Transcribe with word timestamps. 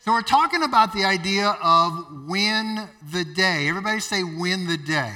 So, 0.00 0.12
we're 0.12 0.22
talking 0.22 0.62
about 0.62 0.92
the 0.92 1.04
idea 1.04 1.56
of 1.60 2.24
win 2.28 2.88
the 3.12 3.24
day. 3.24 3.68
Everybody 3.68 3.98
say, 3.98 4.22
win 4.22 4.68
the 4.68 4.76
day. 4.76 5.12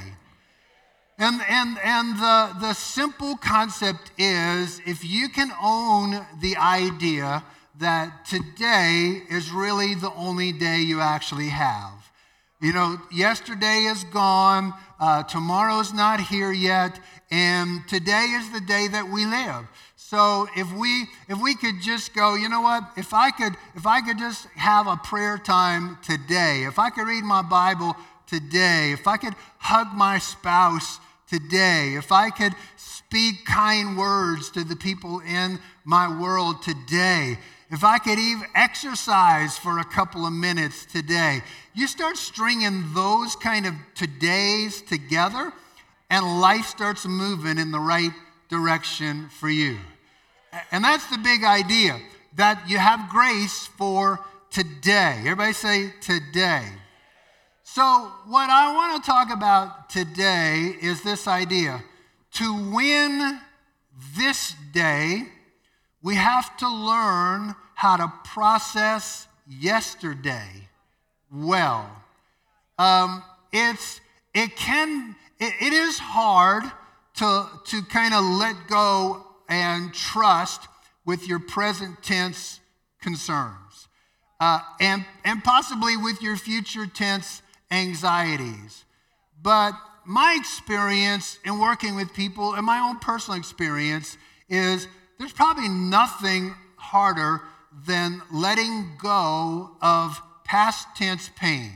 And, 1.17 1.41
and, 1.47 1.77
and 1.81 2.17
the, 2.17 2.57
the 2.59 2.73
simple 2.73 3.37
concept 3.37 4.11
is 4.17 4.81
if 4.85 5.05
you 5.05 5.29
can 5.29 5.53
own 5.61 6.25
the 6.41 6.57
idea 6.57 7.45
that 7.79 8.25
today 8.25 9.21
is 9.29 9.51
really 9.51 9.95
the 9.95 10.11
only 10.15 10.51
day 10.51 10.81
you 10.81 10.99
actually 10.99 11.47
have. 11.47 12.11
You 12.59 12.73
know, 12.73 12.97
yesterday 13.09 13.85
is 13.85 14.03
gone, 14.03 14.73
uh, 14.99 15.23
tomorrow's 15.23 15.93
not 15.93 16.19
here 16.19 16.51
yet, 16.51 16.99
and 17.31 17.87
today 17.87 18.25
is 18.37 18.49
the 18.51 18.61
day 18.61 18.89
that 18.89 19.07
we 19.07 19.25
live. 19.25 19.65
So 20.13 20.47
if 20.55 20.71
we 20.71 21.07
if 21.27 21.41
we 21.41 21.55
could 21.55 21.81
just 21.81 22.13
go, 22.13 22.35
you 22.35 22.47
know 22.47 22.61
what? 22.61 22.83
If 22.95 23.15
I 23.15 23.31
could 23.31 23.57
if 23.73 23.87
I 23.87 23.99
could 23.99 24.19
just 24.19 24.45
have 24.49 24.85
a 24.85 24.95
prayer 24.95 25.39
time 25.39 25.97
today, 26.03 26.65
if 26.65 26.77
I 26.77 26.91
could 26.91 27.07
read 27.07 27.23
my 27.23 27.41
Bible 27.41 27.97
today, 28.27 28.91
if 28.91 29.07
I 29.07 29.17
could 29.17 29.33
hug 29.57 29.87
my 29.95 30.19
spouse 30.19 30.99
today, 31.27 31.95
if 31.95 32.11
I 32.11 32.29
could 32.29 32.53
speak 32.75 33.43
kind 33.45 33.97
words 33.97 34.51
to 34.51 34.63
the 34.63 34.75
people 34.75 35.19
in 35.21 35.57
my 35.83 36.21
world 36.21 36.61
today, 36.61 37.39
if 37.71 37.83
I 37.83 37.97
could 37.97 38.19
even 38.19 38.45
exercise 38.53 39.57
for 39.57 39.79
a 39.79 39.83
couple 39.83 40.27
of 40.27 40.33
minutes 40.33 40.85
today, 40.85 41.41
you 41.73 41.87
start 41.87 42.17
stringing 42.17 42.93
those 42.93 43.35
kind 43.35 43.65
of 43.65 43.73
todays 43.95 44.87
together, 44.87 45.51
and 46.11 46.39
life 46.39 46.67
starts 46.67 47.03
moving 47.07 47.57
in 47.57 47.71
the 47.71 47.79
right 47.79 48.13
direction 48.47 49.27
for 49.29 49.49
you. 49.49 49.79
And 50.71 50.83
that's 50.83 51.07
the 51.07 51.17
big 51.17 51.43
idea 51.43 51.99
that 52.35 52.63
you 52.67 52.77
have 52.77 53.09
grace 53.09 53.67
for 53.67 54.19
today. 54.51 55.17
Everybody 55.19 55.53
say 55.53 55.93
today. 56.01 56.65
So, 57.63 58.11
what 58.27 58.49
I 58.49 58.73
want 58.73 59.03
to 59.03 59.09
talk 59.09 59.31
about 59.31 59.89
today 59.89 60.75
is 60.81 61.01
this 61.01 61.27
idea. 61.27 61.83
To 62.33 62.71
win 62.71 63.39
this 64.15 64.53
day, 64.73 65.23
we 66.03 66.15
have 66.15 66.55
to 66.57 66.69
learn 66.69 67.55
how 67.73 67.97
to 67.97 68.11
process 68.25 69.27
yesterday 69.47 70.67
well. 71.31 71.89
Um, 72.77 73.23
it's, 73.51 74.01
it 74.33 74.55
can, 74.55 75.15
it, 75.39 75.53
it 75.61 75.73
is 75.73 75.97
hard 75.97 76.63
to, 77.15 77.47
to 77.65 77.81
kind 77.83 78.13
of 78.13 78.23
let 78.23 78.55
go 78.67 79.25
and 79.49 79.93
trust 79.93 80.67
with 81.05 81.27
your 81.27 81.39
present 81.39 82.01
tense 82.01 82.59
concerns 83.01 83.87
uh, 84.43 84.59
and, 84.81 85.05
and 85.23 85.41
possibly 85.41 85.95
with 85.95 86.21
your 86.21 86.35
future 86.35 86.85
tense 86.85 87.41
anxieties. 87.71 88.83
But 89.41 89.73
my 90.05 90.35
experience 90.37 91.39
in 91.45 91.59
working 91.59 91.95
with 91.95 92.13
people 92.13 92.53
and 92.53 92.65
my 92.65 92.79
own 92.79 92.99
personal 92.99 93.39
experience 93.39 94.17
is 94.49 94.87
there's 95.17 95.31
probably 95.31 95.69
nothing 95.69 96.53
harder 96.75 97.41
than 97.87 98.21
letting 98.33 98.97
go 99.01 99.71
of 99.81 100.21
past 100.43 100.89
tense 100.97 101.29
pain. 101.37 101.71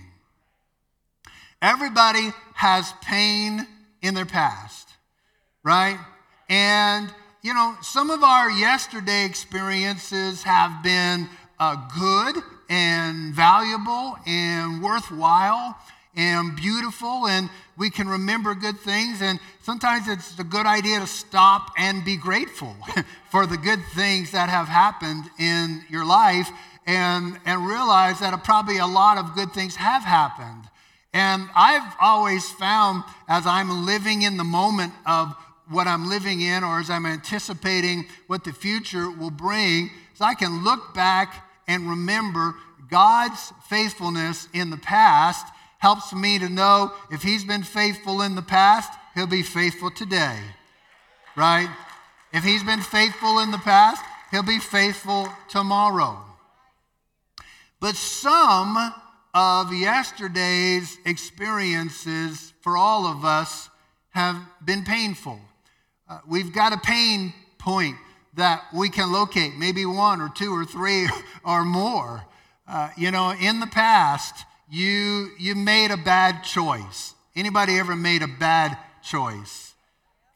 Everybody 1.62 2.32
has 2.54 2.92
pain 3.02 3.66
in 4.02 4.14
their 4.14 4.26
past, 4.26 4.90
right? 5.64 5.98
And, 6.50 7.10
you 7.42 7.54
know, 7.54 7.76
some 7.82 8.10
of 8.10 8.24
our 8.24 8.50
yesterday 8.50 9.26
experiences 9.26 10.44
have 10.44 10.84
been 10.84 11.30
uh, 11.60 11.76
good 11.98 12.44
and 12.70 13.34
valuable 13.34 14.18
and 14.26 14.82
worthwhile 14.82 15.78
and 16.16 16.56
beautiful, 16.56 17.28
and 17.28 17.50
we 17.78 17.92
can 17.92 18.08
remember 18.08 18.56
good 18.56 18.80
things. 18.80 19.22
And 19.22 19.40
sometimes 19.62 20.08
it's 20.08 20.38
a 20.40 20.44
good 20.44 20.66
idea 20.66 21.00
to 21.00 21.08
stop 21.08 21.72
and 21.78 22.04
be 22.04 22.18
grateful 22.18 22.76
for 23.30 23.46
the 23.46 23.58
good 23.58 23.80
things 23.94 24.32
that 24.32 24.50
have 24.50 24.68
happened 24.68 25.26
in 25.40 25.84
your 25.90 26.06
life 26.06 26.50
and, 26.88 27.40
and 27.46 27.68
realize 27.68 28.20
that 28.20 28.44
probably 28.44 28.80
a 28.80 28.88
lot 28.88 29.20
of 29.20 29.36
good 29.36 29.54
things 29.54 29.76
have 29.76 30.04
happened. 30.04 30.64
And 31.14 31.50
I've 31.56 31.96
always 32.02 32.50
found 32.52 33.04
as 33.28 33.46
I'm 33.46 33.86
living 33.86 34.24
in 34.24 34.38
the 34.38 34.44
moment 34.44 34.94
of 35.06 35.36
what 35.70 35.88
I'm 35.88 36.10
living 36.10 36.42
in 36.42 36.64
or 36.64 36.80
as 36.80 36.90
I'm 36.90 37.06
anticipating 37.06 38.06
what 38.28 38.44
the 38.44 38.54
future 38.54 39.10
will 39.10 39.32
bring, 39.32 39.90
so 40.14 40.26
I 40.26 40.34
can 40.34 40.64
look 40.64 40.94
back 40.94 41.46
and 41.68 41.90
remember 41.90 42.56
God's 42.90 43.54
faithfulness 43.68 44.48
in 44.54 44.70
the 44.70 44.78
past 44.78 45.46
helps 45.80 46.14
me 46.14 46.40
to 46.40 46.50
know 46.50 46.92
if 47.12 47.22
He's 47.22 47.44
been 47.44 47.64
faithful 47.64 48.22
in 48.22 48.36
the 48.36 48.42
past, 48.42 48.92
He'll 49.14 49.28
be 49.28 49.44
faithful 49.44 49.92
today. 49.92 50.40
Right? 51.36 51.70
If 52.34 52.44
He's 52.44 52.64
been 52.64 52.82
faithful 52.82 53.40
in 53.40 53.52
the 53.52 53.58
past, 53.58 54.04
He'll 54.32 54.44
be 54.44 54.60
faithful 54.60 55.30
tomorrow. 55.50 56.18
But 57.80 57.96
some 57.96 58.94
of 59.34 59.72
yesterday's 59.74 60.98
experiences 61.06 62.54
for 62.62 62.76
all 62.76 63.06
of 63.06 63.24
us 63.24 63.70
have 64.12 64.42
been 64.66 64.84
painful. 64.84 65.40
Uh, 66.10 66.20
we've 66.28 66.54
got 66.54 66.74
a 66.74 66.78
pain 66.78 67.34
point 67.58 67.98
that 68.36 68.64
we 68.74 68.90
can 68.90 69.12
locate, 69.12 69.56
maybe 69.58 69.86
one 69.86 70.22
or 70.22 70.30
two 70.30 70.56
or 70.56 70.64
three 70.64 71.10
or 71.44 71.66
more. 71.66 72.26
Uh, 72.68 72.90
you 72.98 73.12
know, 73.12 73.32
in 73.32 73.60
the 73.60 73.68
past, 73.68 74.46
you, 74.70 75.32
you 75.38 75.56
made 75.56 75.92
a 75.92 75.98
bad 75.98 76.44
choice. 76.44 77.14
Anybody 77.36 77.78
ever 77.78 77.96
made 77.96 78.22
a 78.22 78.28
bad 78.28 78.78
choice? 79.04 79.74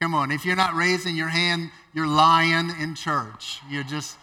Come 0.02 0.14
on, 0.14 0.32
if 0.32 0.46
you're 0.46 0.56
not 0.56 0.74
raising 0.74 1.16
your 1.16 1.28
hand, 1.28 1.70
you're 1.94 2.08
lying 2.08 2.72
in 2.80 2.96
church. 2.96 3.60
You're 3.70 3.84
just, 3.84 4.18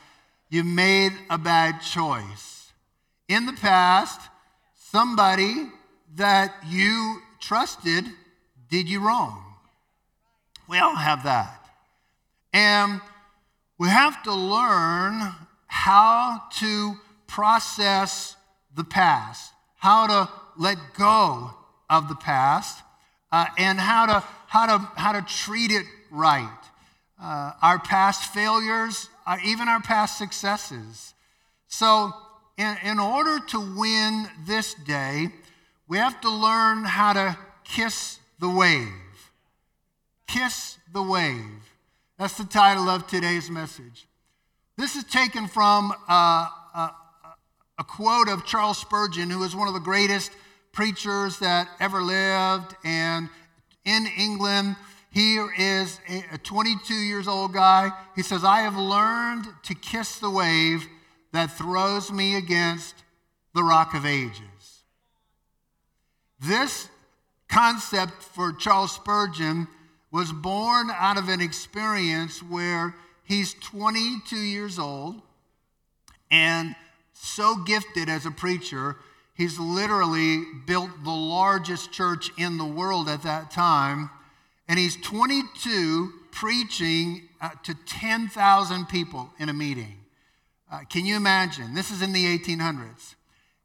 you 0.51 0.65
made 0.65 1.13
a 1.31 1.39
bad 1.39 1.81
choice. 1.81 2.73
In 3.29 3.47
the 3.47 3.53
past, 3.53 4.21
somebody 4.75 5.69
that 6.17 6.55
you 6.67 7.21
trusted 7.41 8.05
did 8.71 8.89
you 8.89 9.01
wrong. 9.01 9.48
We 10.69 10.79
all 10.79 10.95
have 10.95 11.25
that. 11.25 11.65
And 12.53 13.01
we 13.79 13.89
have 13.89 14.23
to 14.25 14.35
learn 14.35 15.35
how 15.67 16.43
to 16.59 16.95
process 17.27 18.37
the 18.75 18.85
past, 18.85 19.53
how 19.77 20.07
to 20.07 20.31
let 20.59 20.77
go 20.95 21.51
of 21.89 22.09
the 22.09 22.15
past, 22.15 22.83
uh, 23.33 23.47
and 23.57 23.79
how 23.79 24.07
to, 24.07 24.25
how, 24.47 24.67
to, 24.67 24.79
how 24.97 25.13
to 25.13 25.23
treat 25.23 25.71
it 25.71 25.87
right. 26.11 26.59
Uh, 27.21 27.53
our 27.63 27.79
past 27.79 28.33
failures, 28.33 29.09
uh, 29.27 29.37
even 29.45 29.69
our 29.69 29.81
past 29.81 30.19
successes. 30.19 31.15
So, 31.69 32.13
in, 32.57 32.77
in 32.85 32.99
order 32.99 33.39
to 33.47 33.77
win 33.77 34.29
this 34.47 34.75
day, 34.75 35.29
we 35.89 35.97
have 35.99 36.21
to 36.23 36.31
learn 36.31 36.85
how 36.85 37.13
to 37.13 37.39
kiss 37.65 38.19
the 38.39 38.49
wave. 38.49 39.08
Kiss 40.29 40.79
the 40.93 41.03
wave. 41.03 41.73
That's 42.19 42.37
the 42.37 42.45
title 42.45 42.89
of 42.89 43.07
today's 43.07 43.51
message. 43.51 44.07
This 44.77 44.95
is 44.95 45.05
taken 45.05 45.49
from 45.49 45.93
uh, 46.09 46.47
a, 46.75 46.95
a 47.79 47.85
quote 47.85 48.29
of 48.29 48.45
Charles 48.45 48.79
Spurgeon, 48.79 49.31
who 49.31 49.39
was 49.39 49.57
one 49.57 49.69
of 49.69 49.75
the 49.75 49.81
greatest 49.81 50.31
preachers 50.73 51.39
that 51.39 51.69
ever 51.81 52.03
lived. 52.03 52.77
And 52.85 53.31
in 53.85 54.07
England, 54.19 54.77
here 55.11 55.51
is 55.57 55.99
a 56.33 56.37
22 56.39 56.95
years 56.95 57.27
old 57.27 57.55
guy. 57.55 57.91
He 58.15 58.23
says, 58.23 58.45
I 58.45 58.61
have 58.61 58.77
learned 58.77 59.47
to 59.65 59.75
kiss 59.75 60.19
the 60.19 60.31
wave 60.31 60.87
that 61.33 61.51
throws 61.51 62.13
me 62.13 62.37
against 62.37 62.95
the 63.55 63.63
rock 63.63 63.95
of 63.95 64.05
ages. 64.05 64.83
This 66.39 66.89
concept 67.49 68.23
for 68.23 68.53
Charles 68.53 68.93
Spurgeon 68.93 69.67
was 70.11 70.33
born 70.33 70.91
out 70.91 71.19
of 71.19 71.29
an 71.29 71.41
experience 71.41 72.43
where 72.43 72.95
he's 73.25 73.55
22 73.55 74.37
years 74.37 74.79
old 74.79 75.21
and 76.31 76.75
so 77.13 77.57
gifted 77.57 78.09
as 78.09 78.27
a 78.27 78.31
preacher, 78.31 78.97
he's 79.35 79.59
literally 79.59 80.43
built 80.67 80.91
the 81.05 81.11
largest 81.11 81.93
church 81.93 82.31
in 82.39 82.59
the 82.59 82.65
world 82.65 83.09
at 83.09 83.23
that 83.23 83.51
time. 83.51 84.11
And 84.69 84.79
he's 84.79 84.97
22 84.97 86.13
preaching 86.31 87.29
uh, 87.41 87.51
to 87.65 87.75
10,000 87.87 88.87
people 88.87 89.31
in 89.39 89.49
a 89.49 89.55
meeting. 89.55 89.97
Uh, 90.71 90.81
can 90.91 91.07
you 91.07 91.17
imagine? 91.17 91.75
This 91.75 91.91
is 91.91 92.03
in 92.03 92.13
the 92.13 92.39
1800s. 92.39 93.15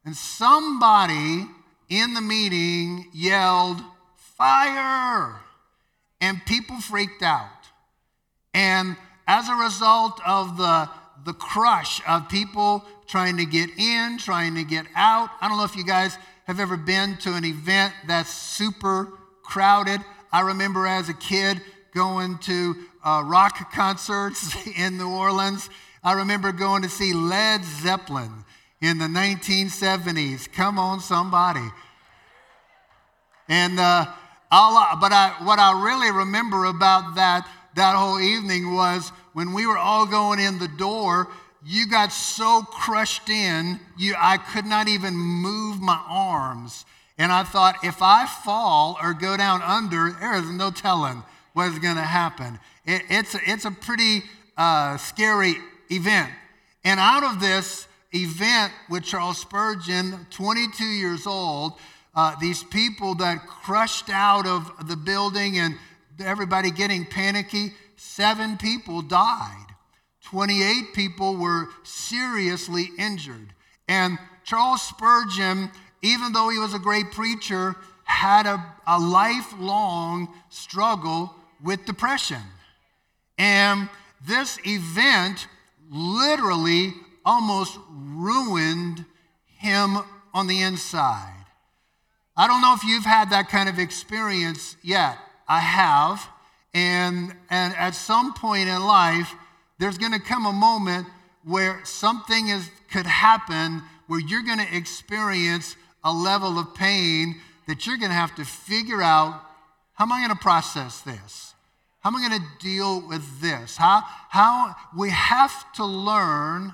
And 0.06 0.16
somebody 0.16 1.46
in 1.90 2.14
the 2.14 2.22
meeting 2.22 3.08
yelled, 3.14 3.82
Fire! 4.16 5.42
And 6.24 6.44
people 6.46 6.80
freaked 6.80 7.22
out. 7.22 7.50
And 8.54 8.96
as 9.28 9.50
a 9.50 9.56
result 9.56 10.22
of 10.26 10.56
the, 10.56 10.90
the 11.26 11.34
crush 11.34 12.02
of 12.08 12.30
people 12.30 12.86
trying 13.08 13.36
to 13.38 13.46
get 13.46 13.70
in, 13.78 14.18
trying 14.18 14.56
to 14.56 14.64
get 14.64 14.86
out. 14.96 15.30
I 15.42 15.50
don't 15.50 15.58
know 15.58 15.66
if 15.66 15.76
you 15.76 15.84
guys 15.84 16.18
have 16.46 16.62
ever 16.62 16.78
been 16.78 17.18
to 17.18 17.34
an 17.34 17.44
event 17.44 17.94
that's 18.08 18.34
super 18.34 19.10
crowded. 19.44 20.00
I 20.32 20.42
remember 20.42 20.88
as 20.88 21.10
a 21.10 21.14
kid 21.14 21.62
going 21.94 22.38
to 22.44 22.76
uh, 23.04 23.24
rock 23.26 23.72
concerts 23.74 24.56
in 24.78 24.98
New 24.98 25.10
Orleans. 25.10 25.70
I 26.06 26.14
remember 26.14 26.54
going 26.54 26.84
to 26.84 26.90
see 26.90 27.12
Led 27.12 27.66
Zeppelin 27.66 28.46
in 28.80 28.98
the 28.98 29.08
1970s. 29.08 30.50
Come 30.54 30.80
on, 30.80 31.02
somebody. 31.02 31.68
And 33.50 33.78
uh, 33.78 34.06
I'll, 34.56 35.00
but 35.00 35.12
I, 35.12 35.34
what 35.42 35.58
I 35.58 35.72
really 35.84 36.12
remember 36.12 36.66
about 36.66 37.16
that, 37.16 37.50
that 37.76 37.96
whole 37.96 38.20
evening 38.20 38.76
was 38.76 39.12
when 39.34 39.52
we 39.52 39.66
were 39.66 39.80
all 39.80 40.06
going 40.06 40.40
in 40.40 40.60
the 40.60 40.68
door, 40.68 41.28
you 41.66 41.88
got 41.88 42.12
so 42.12 42.62
crushed 42.62 43.30
in, 43.30 43.80
you, 43.98 44.14
I 44.16 44.38
could 44.38 44.66
not 44.66 44.88
even 44.88 45.16
move 45.16 45.82
my 45.82 46.00
arms. 46.08 46.86
And 47.18 47.32
I 47.32 47.42
thought, 47.42 47.78
if 47.84 48.04
I 48.04 48.28
fall 48.28 48.96
or 49.02 49.16
go 49.16 49.36
down 49.36 49.64
under, 49.64 50.12
there 50.20 50.36
is 50.36 50.48
no 50.52 50.70
telling 50.70 51.24
what's 51.54 51.80
going 51.80 51.96
to 51.96 52.04
happen. 52.04 52.60
It, 52.86 53.02
it's, 53.10 53.36
it's 53.48 53.66
a 53.66 53.72
pretty 53.72 54.22
uh, 54.56 54.98
scary 54.98 55.56
event. 55.90 56.32
And 56.84 57.00
out 57.00 57.24
of 57.24 57.40
this 57.40 57.88
event 58.14 58.72
with 58.88 59.04
Charles 59.04 59.40
Spurgeon, 59.40 60.28
22 60.30 60.84
years 60.84 61.26
old, 61.26 61.74
uh, 62.16 62.36
these 62.40 62.64
people 62.64 63.16
that 63.16 63.46
crushed 63.48 64.10
out 64.10 64.46
of 64.46 64.88
the 64.88 64.96
building 64.96 65.58
and 65.58 65.76
everybody 66.24 66.72
getting 66.72 67.06
panicky, 67.06 67.74
seven 67.96 68.58
people 68.58 69.02
died. 69.02 69.66
28 70.26 70.94
people 70.94 71.36
were 71.38 71.68
seriously 71.84 72.90
injured. 72.98 73.54
And 73.88 74.18
Charles 74.44 74.82
Spurgeon, 74.82 75.72
even 76.02 76.34
though 76.34 76.50
he 76.50 76.60
was 76.60 76.74
a 76.74 76.80
great 76.80 77.12
preacher, 77.12 77.76
had 78.04 78.46
a, 78.46 78.64
a 78.86 79.00
lifelong 79.00 80.34
struggle 80.50 81.34
with 81.64 81.86
depression. 81.86 82.42
And 83.38 83.90
this 84.28 84.60
event 84.66 85.48
literally 85.90 86.94
almost 87.26 87.78
ruined 87.90 89.06
him 89.58 89.98
on 90.34 90.48
the 90.48 90.62
inside. 90.62 91.33
I 92.36 92.48
don't 92.48 92.62
know 92.62 92.74
if 92.74 92.84
you've 92.84 93.06
had 93.06 93.30
that 93.30 93.50
kind 93.50 93.70
of 93.70 93.80
experience 93.80 94.76
yet. 94.82 95.18
I 95.48 95.60
have. 95.60 96.28
And, 96.74 97.36
and 97.50 97.76
at 97.76 97.92
some 97.92 98.34
point 98.34 98.70
in 98.70 98.82
life, 98.82 99.34
there's 99.78 99.98
going 99.98 100.14
to 100.14 100.20
come 100.20 100.46
a 100.46 100.54
moment 100.54 101.08
where 101.44 101.82
something 101.84 102.48
is, 102.48 102.70
could 102.92 103.06
happen 103.06 103.84
where 104.08 104.20
you're 104.20 104.44
going 104.44 104.60
to 104.60 104.76
experience 104.76 105.76
a 106.04 106.12
level 106.12 106.58
of 106.58 106.74
pain 106.74 107.40
that 107.68 107.86
you're 107.86 107.98
going 107.98 108.10
to 108.10 108.16
have 108.16 108.36
to 108.36 108.46
figure 108.46 109.02
out 109.02 109.42
how 109.94 110.06
am 110.06 110.12
I 110.12 110.26
going 110.26 110.36
to 110.36 110.42
process 110.42 111.02
this? 111.02 111.54
How 112.00 112.10
am 112.10 112.16
I 112.16 112.28
going 112.28 112.42
to 112.42 112.48
deal 112.60 113.08
with 113.08 113.42
this? 113.42 113.78
How, 113.78 114.04
how 114.30 114.76
we 114.98 115.10
have 115.12 115.72
to 115.74 115.86
learn 115.86 116.74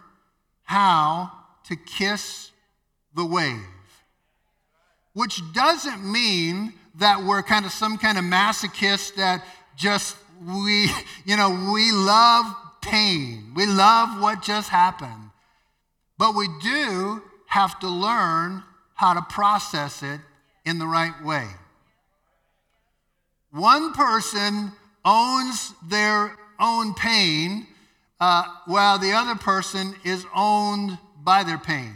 how 0.64 1.32
to 1.66 1.76
kiss 1.76 2.52
the 3.16 3.26
wave, 3.26 3.60
which 5.14 5.42
doesn't 5.54 6.04
mean 6.04 6.74
that 6.96 7.24
we're 7.24 7.44
kind 7.44 7.66
of 7.66 7.72
some 7.72 7.98
kind 7.98 8.18
of 8.18 8.24
masochist 8.24 9.16
that 9.16 9.44
just 9.76 10.16
we, 10.46 10.90
you 11.26 11.38
know, 11.38 11.72
we 11.74 11.92
love 11.92 12.46
pain. 12.82 13.52
We 13.56 13.66
love 13.66 14.22
what 14.22 14.42
just 14.42 14.70
happened. 14.70 15.32
But 16.18 16.36
we 16.36 16.48
do 16.62 17.22
have 17.48 17.80
to 17.80 17.88
learn 17.88 18.64
how 18.96 19.14
to 19.14 19.22
process 19.22 20.04
it 20.04 20.20
in 20.66 20.80
the 20.80 20.86
right 20.86 21.24
way. 21.24 21.48
One 23.52 23.94
person 23.94 24.74
owns 25.04 25.74
their 25.88 26.38
own 26.60 26.94
pain, 26.94 27.66
uh, 28.20 28.44
while 28.66 29.00
the 29.00 29.14
other 29.14 29.36
person 29.36 29.96
is 30.04 30.26
owned 30.36 30.98
by 31.24 31.44
their 31.44 31.58
pain. 31.58 31.96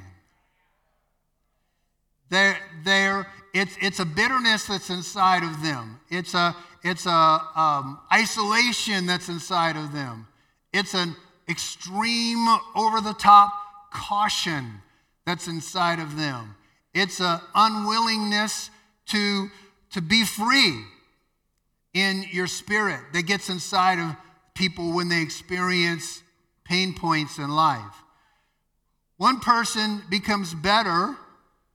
They're, 2.33 2.57
they're, 2.83 3.27
it's, 3.53 3.77
it's 3.79 3.99
a 3.99 4.05
bitterness 4.05 4.65
that's 4.65 4.89
inside 4.89 5.43
of 5.43 5.61
them. 5.61 5.99
It's 6.09 6.33
a, 6.33 6.55
it's 6.83 7.05
a 7.05 7.39
um, 7.55 7.99
isolation 8.11 9.05
that's 9.05 9.29
inside 9.29 9.77
of 9.77 9.93
them. 9.93 10.25
It's 10.73 10.95
an 10.95 11.15
extreme, 11.47 12.43
over 12.75 13.01
the 13.01 13.13
top 13.13 13.53
caution 13.91 14.81
that's 15.27 15.47
inside 15.47 15.99
of 15.99 16.17
them. 16.17 16.55
It's 16.95 17.21
an 17.21 17.39
unwillingness 17.53 18.71
to, 19.09 19.49
to 19.91 20.01
be 20.01 20.25
free 20.25 20.85
in 21.93 22.25
your 22.31 22.47
spirit 22.47 23.01
that 23.13 23.27
gets 23.27 23.47
inside 23.49 23.99
of 23.99 24.15
people 24.55 24.95
when 24.95 25.07
they 25.07 25.21
experience 25.21 26.23
pain 26.63 26.95
points 26.95 27.37
in 27.37 27.51
life. 27.51 27.93
One 29.17 29.39
person 29.39 30.01
becomes 30.09 30.55
better 30.55 31.15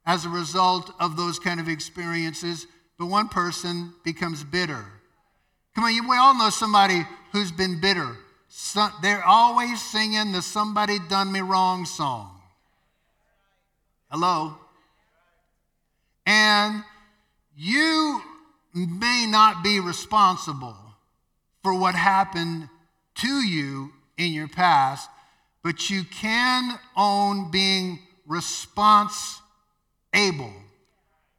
as 0.08 0.25
a 0.25 0.28
result 0.31 0.90
of 0.99 1.19
those 1.19 1.38
kind 1.38 1.60
of 1.60 1.69
experiences, 1.69 2.66
but 2.99 3.06
one 3.06 3.28
person 3.28 3.93
becomes 4.05 4.43
bitter. 4.43 4.87
Come 5.75 5.84
on, 5.84 6.08
we 6.08 6.16
all 6.16 6.37
know 6.37 6.49
somebody 6.49 7.02
who's 7.31 7.52
been 7.52 7.78
bitter. 7.78 8.16
So, 8.49 8.88
they're 9.02 9.22
always 9.22 9.82
singing 9.82 10.32
the 10.32 10.40
Somebody 10.40 10.99
Done 11.10 11.31
Me 11.31 11.40
Wrong 11.40 11.84
song. 11.84 12.40
Hello? 14.10 14.56
And 16.25 16.82
you 17.55 18.22
may 18.75 19.26
not 19.28 19.62
be 19.62 19.78
responsible 19.78 20.76
for 21.62 21.75
what 21.75 21.94
happened 21.94 22.70
to 23.16 23.46
you 23.46 23.93
in 24.16 24.32
your 24.32 24.49
past, 24.49 25.10
but 25.62 25.90
you 25.90 26.05
can 26.05 26.78
own 26.96 27.50
being 27.50 27.99
response 28.26 29.43
able. 30.12 30.52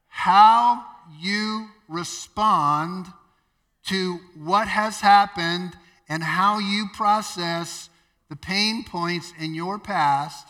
How 0.08 0.84
you 1.20 1.68
respond 1.88 3.08
to 3.86 4.20
what 4.36 4.68
has 4.68 5.00
happened 5.02 5.76
and 6.08 6.24
how 6.24 6.60
you 6.60 6.88
process 6.94 7.90
the 8.30 8.36
pain 8.36 8.84
points 8.84 9.34
in 9.40 9.54
your 9.56 9.80
past 9.80 10.48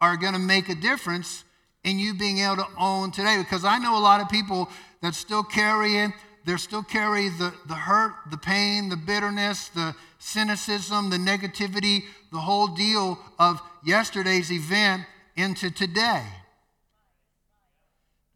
are 0.00 0.16
going 0.16 0.32
to 0.32 0.38
make 0.38 0.68
a 0.68 0.74
difference 0.74 1.44
in 1.84 1.98
you 1.98 2.14
being 2.14 2.38
able 2.38 2.56
to 2.56 2.66
own 2.78 3.10
today. 3.10 3.36
Because 3.38 3.64
I 3.64 3.78
know 3.78 3.96
a 3.96 4.00
lot 4.00 4.20
of 4.20 4.28
people 4.28 4.68
that 5.02 5.14
still 5.14 5.42
carry 5.42 5.96
it, 5.98 6.10
they 6.44 6.56
still 6.56 6.82
carry 6.82 7.28
the, 7.28 7.54
the 7.68 7.74
hurt, 7.74 8.12
the 8.30 8.36
pain, 8.36 8.88
the 8.88 8.96
bitterness, 8.96 9.68
the 9.68 9.94
cynicism, 10.18 11.10
the 11.10 11.16
negativity, 11.16 12.04
the 12.32 12.38
whole 12.38 12.68
deal 12.68 13.18
of 13.38 13.60
yesterday's 13.84 14.50
event 14.50 15.02
into 15.36 15.70
today. 15.70 16.22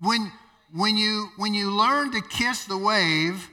When, 0.01 0.33
when, 0.73 0.97
you, 0.97 1.31
when 1.37 1.55
you 1.55 1.71
learn 1.71 2.13
to 2.13 2.21
kiss 2.21 2.65
the 2.65 2.79
wave, 2.79 3.49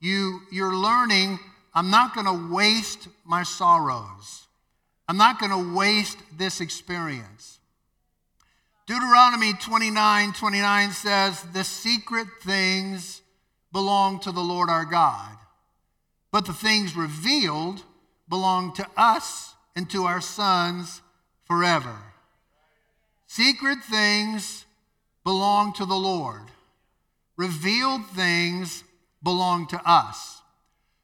you, 0.00 0.40
you're 0.50 0.74
learning 0.74 1.38
I'm 1.76 1.90
not 1.90 2.14
going 2.14 2.26
to 2.26 2.54
waste 2.54 3.06
my 3.26 3.42
sorrows. 3.42 4.46
I'm 5.06 5.18
not 5.18 5.38
going 5.38 5.52
to 5.52 5.76
waste 5.76 6.16
this 6.34 6.62
experience. 6.62 7.58
Deuteronomy 8.86 9.52
29 9.52 10.32
29 10.32 10.90
says, 10.92 11.42
The 11.52 11.64
secret 11.64 12.28
things 12.42 13.20
belong 13.72 14.20
to 14.20 14.32
the 14.32 14.40
Lord 14.40 14.70
our 14.70 14.86
God, 14.86 15.36
but 16.32 16.46
the 16.46 16.54
things 16.54 16.96
revealed 16.96 17.82
belong 18.26 18.72
to 18.74 18.86
us 18.96 19.54
and 19.76 19.88
to 19.90 20.04
our 20.04 20.22
sons 20.22 21.02
forever. 21.44 21.94
Secret 23.26 23.80
things 23.84 24.64
belong 25.26 25.72
to 25.72 25.84
the 25.84 25.96
Lord, 25.96 26.42
revealed 27.36 28.06
things 28.14 28.84
belong 29.24 29.66
to 29.66 29.80
us. 29.84 30.40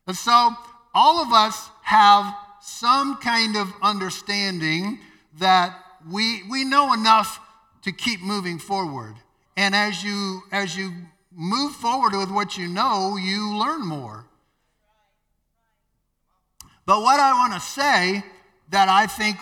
And 0.07 0.17
so 0.17 0.55
all 0.95 1.21
of 1.21 1.33
us 1.33 1.69
have 1.83 2.33
some 2.61 3.17
kind 3.17 3.57
of 3.57 3.73
understanding 3.83 5.01
that 5.41 5.77
we, 6.09 6.45
we 6.49 6.63
know 6.63 6.93
enough 6.93 7.41
to 7.83 7.91
keep 7.91 8.23
moving 8.23 8.61
forward. 8.61 9.17
And 9.57 9.75
as 9.75 10.05
you, 10.05 10.43
as 10.53 10.77
you 10.77 10.93
move 11.35 11.73
forward 11.73 12.13
with 12.13 12.31
what 12.31 12.57
you 12.57 12.69
know, 12.69 13.17
you 13.17 13.57
learn 13.57 13.85
more. 13.85 14.25
But 16.87 17.03
what 17.03 17.19
I 17.19 17.33
want 17.33 17.55
to 17.55 17.61
say 17.61 18.23
that 18.71 18.89
I 18.89 19.09
think 19.09 19.37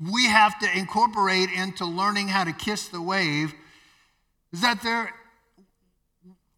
we 0.00 0.26
have 0.26 0.58
to 0.60 0.78
incorporate 0.78 1.50
into 1.50 1.84
learning 1.84 2.28
how 2.28 2.44
to 2.44 2.52
kiss 2.52 2.88
the 2.88 3.02
wave 3.02 3.52
is 4.52 4.62
that 4.62 4.82
there 4.82 5.12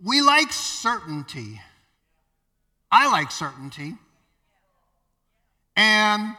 we 0.04 0.20
like 0.20 0.52
certainty. 0.52 1.60
I 2.90 3.10
like 3.10 3.30
certainty. 3.30 3.94
And 5.76 6.34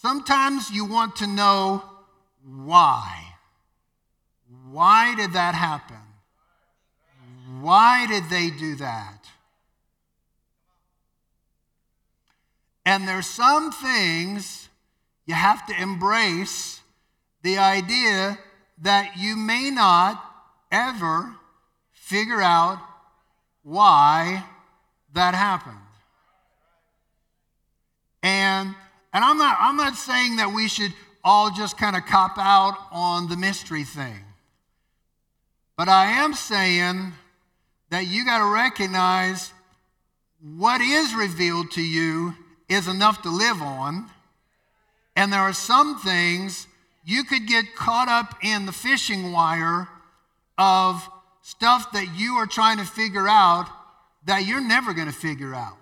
Sometimes 0.00 0.70
you 0.70 0.86
want 0.86 1.16
to 1.16 1.26
know 1.26 1.84
why. 2.42 3.34
Why 4.70 5.14
did 5.14 5.34
that 5.34 5.54
happen? 5.54 6.00
Why 7.60 8.06
did 8.06 8.30
they 8.30 8.48
do 8.48 8.76
that? 8.76 9.26
And 12.86 13.06
there's 13.06 13.26
some 13.26 13.70
things 13.72 14.59
you 15.30 15.36
have 15.36 15.64
to 15.64 15.80
embrace 15.80 16.80
the 17.42 17.56
idea 17.56 18.36
that 18.82 19.16
you 19.16 19.36
may 19.36 19.70
not 19.70 20.20
ever 20.72 21.36
figure 21.92 22.42
out 22.42 22.80
why 23.62 24.42
that 25.14 25.36
happened. 25.36 25.76
And 28.24 28.74
and 29.12 29.24
I'm 29.24 29.38
not 29.38 29.56
I'm 29.60 29.76
not 29.76 29.94
saying 29.94 30.34
that 30.38 30.52
we 30.52 30.66
should 30.66 30.92
all 31.22 31.52
just 31.52 31.78
kind 31.78 31.94
of 31.94 32.04
cop 32.06 32.36
out 32.36 32.76
on 32.90 33.28
the 33.28 33.36
mystery 33.36 33.84
thing. 33.84 34.24
But 35.76 35.88
I 35.88 36.06
am 36.06 36.34
saying 36.34 37.12
that 37.90 38.08
you 38.08 38.24
got 38.24 38.38
to 38.38 38.52
recognize 38.52 39.52
what 40.56 40.80
is 40.80 41.14
revealed 41.14 41.70
to 41.72 41.82
you 41.82 42.34
is 42.68 42.88
enough 42.88 43.22
to 43.22 43.30
live 43.30 43.62
on. 43.62 44.10
And 45.16 45.32
there 45.32 45.40
are 45.40 45.52
some 45.52 45.98
things 45.98 46.66
you 47.04 47.24
could 47.24 47.46
get 47.46 47.74
caught 47.74 48.08
up 48.08 48.36
in 48.42 48.66
the 48.66 48.72
fishing 48.72 49.32
wire 49.32 49.88
of 50.56 51.08
stuff 51.42 51.92
that 51.92 52.14
you 52.16 52.34
are 52.34 52.46
trying 52.46 52.78
to 52.78 52.84
figure 52.84 53.28
out 53.28 53.66
that 54.26 54.46
you're 54.46 54.60
never 54.60 54.92
going 54.92 55.08
to 55.08 55.14
figure 55.14 55.54
out. 55.54 55.76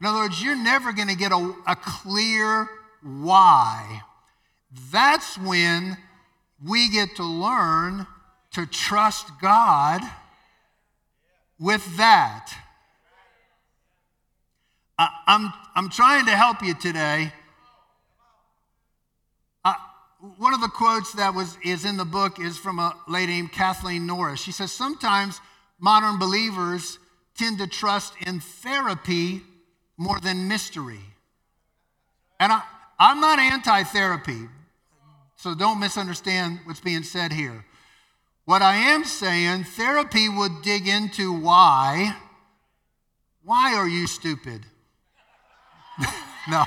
In 0.00 0.06
other 0.06 0.20
words, 0.20 0.42
you're 0.42 0.56
never 0.56 0.92
going 0.92 1.08
to 1.08 1.16
get 1.16 1.30
a, 1.30 1.54
a 1.66 1.76
clear 1.76 2.68
why. 3.02 4.02
That's 4.90 5.38
when 5.38 5.96
we 6.66 6.88
get 6.90 7.16
to 7.16 7.24
learn 7.24 8.06
to 8.52 8.66
trust 8.66 9.28
God 9.40 10.00
with 11.58 11.96
that. 11.96 12.52
I, 14.98 15.08
I'm, 15.26 15.52
I'm 15.74 15.88
trying 15.88 16.26
to 16.26 16.32
help 16.32 16.62
you 16.62 16.74
today. 16.74 17.32
One 20.38 20.54
of 20.54 20.60
the 20.60 20.68
quotes 20.68 21.14
that 21.14 21.34
was, 21.34 21.58
is 21.64 21.84
in 21.84 21.96
the 21.96 22.04
book 22.04 22.38
is 22.38 22.56
from 22.56 22.78
a 22.78 22.94
lady 23.08 23.32
named 23.32 23.50
Kathleen 23.50 24.06
Norris. 24.06 24.40
She 24.40 24.52
says, 24.52 24.70
Sometimes 24.70 25.40
modern 25.80 26.20
believers 26.20 27.00
tend 27.36 27.58
to 27.58 27.66
trust 27.66 28.14
in 28.24 28.38
therapy 28.38 29.42
more 29.96 30.20
than 30.20 30.46
mystery. 30.46 31.00
And 32.38 32.52
I, 32.52 32.62
I'm 33.00 33.20
not 33.20 33.40
anti 33.40 33.82
therapy, 33.82 34.48
so 35.34 35.56
don't 35.56 35.80
misunderstand 35.80 36.60
what's 36.66 36.78
being 36.78 37.02
said 37.02 37.32
here. 37.32 37.64
What 38.44 38.62
I 38.62 38.76
am 38.76 39.04
saying, 39.04 39.64
therapy 39.64 40.28
would 40.28 40.62
dig 40.62 40.86
into 40.86 41.32
why. 41.32 42.16
Why 43.42 43.74
are 43.74 43.88
you 43.88 44.06
stupid? 44.06 44.66
no, 46.48 46.64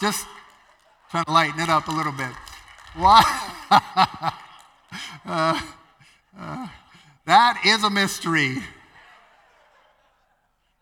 just 0.00 0.24
trying 1.10 1.24
to 1.24 1.32
lighten 1.32 1.58
it 1.58 1.68
up 1.68 1.88
a 1.88 1.92
little 1.92 2.12
bit. 2.12 2.30
Why? 2.94 3.22
uh, 5.24 5.60
uh, 6.38 6.68
that 7.24 7.62
is 7.64 7.84
a 7.84 7.90
mystery. 7.90 8.58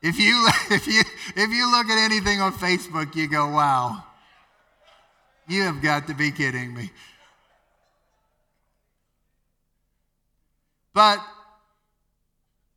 If 0.02 0.18
you, 0.18 0.48
if, 0.70 0.86
you, 0.86 1.02
if 1.36 1.50
you 1.50 1.70
look 1.70 1.86
at 1.86 1.98
anything 1.98 2.40
on 2.40 2.52
Facebook, 2.52 3.14
you 3.14 3.28
go, 3.28 3.48
wow, 3.48 4.04
you 5.46 5.62
have 5.62 5.82
got 5.82 6.06
to 6.08 6.14
be 6.14 6.30
kidding 6.30 6.74
me. 6.74 6.90
But 10.92 11.24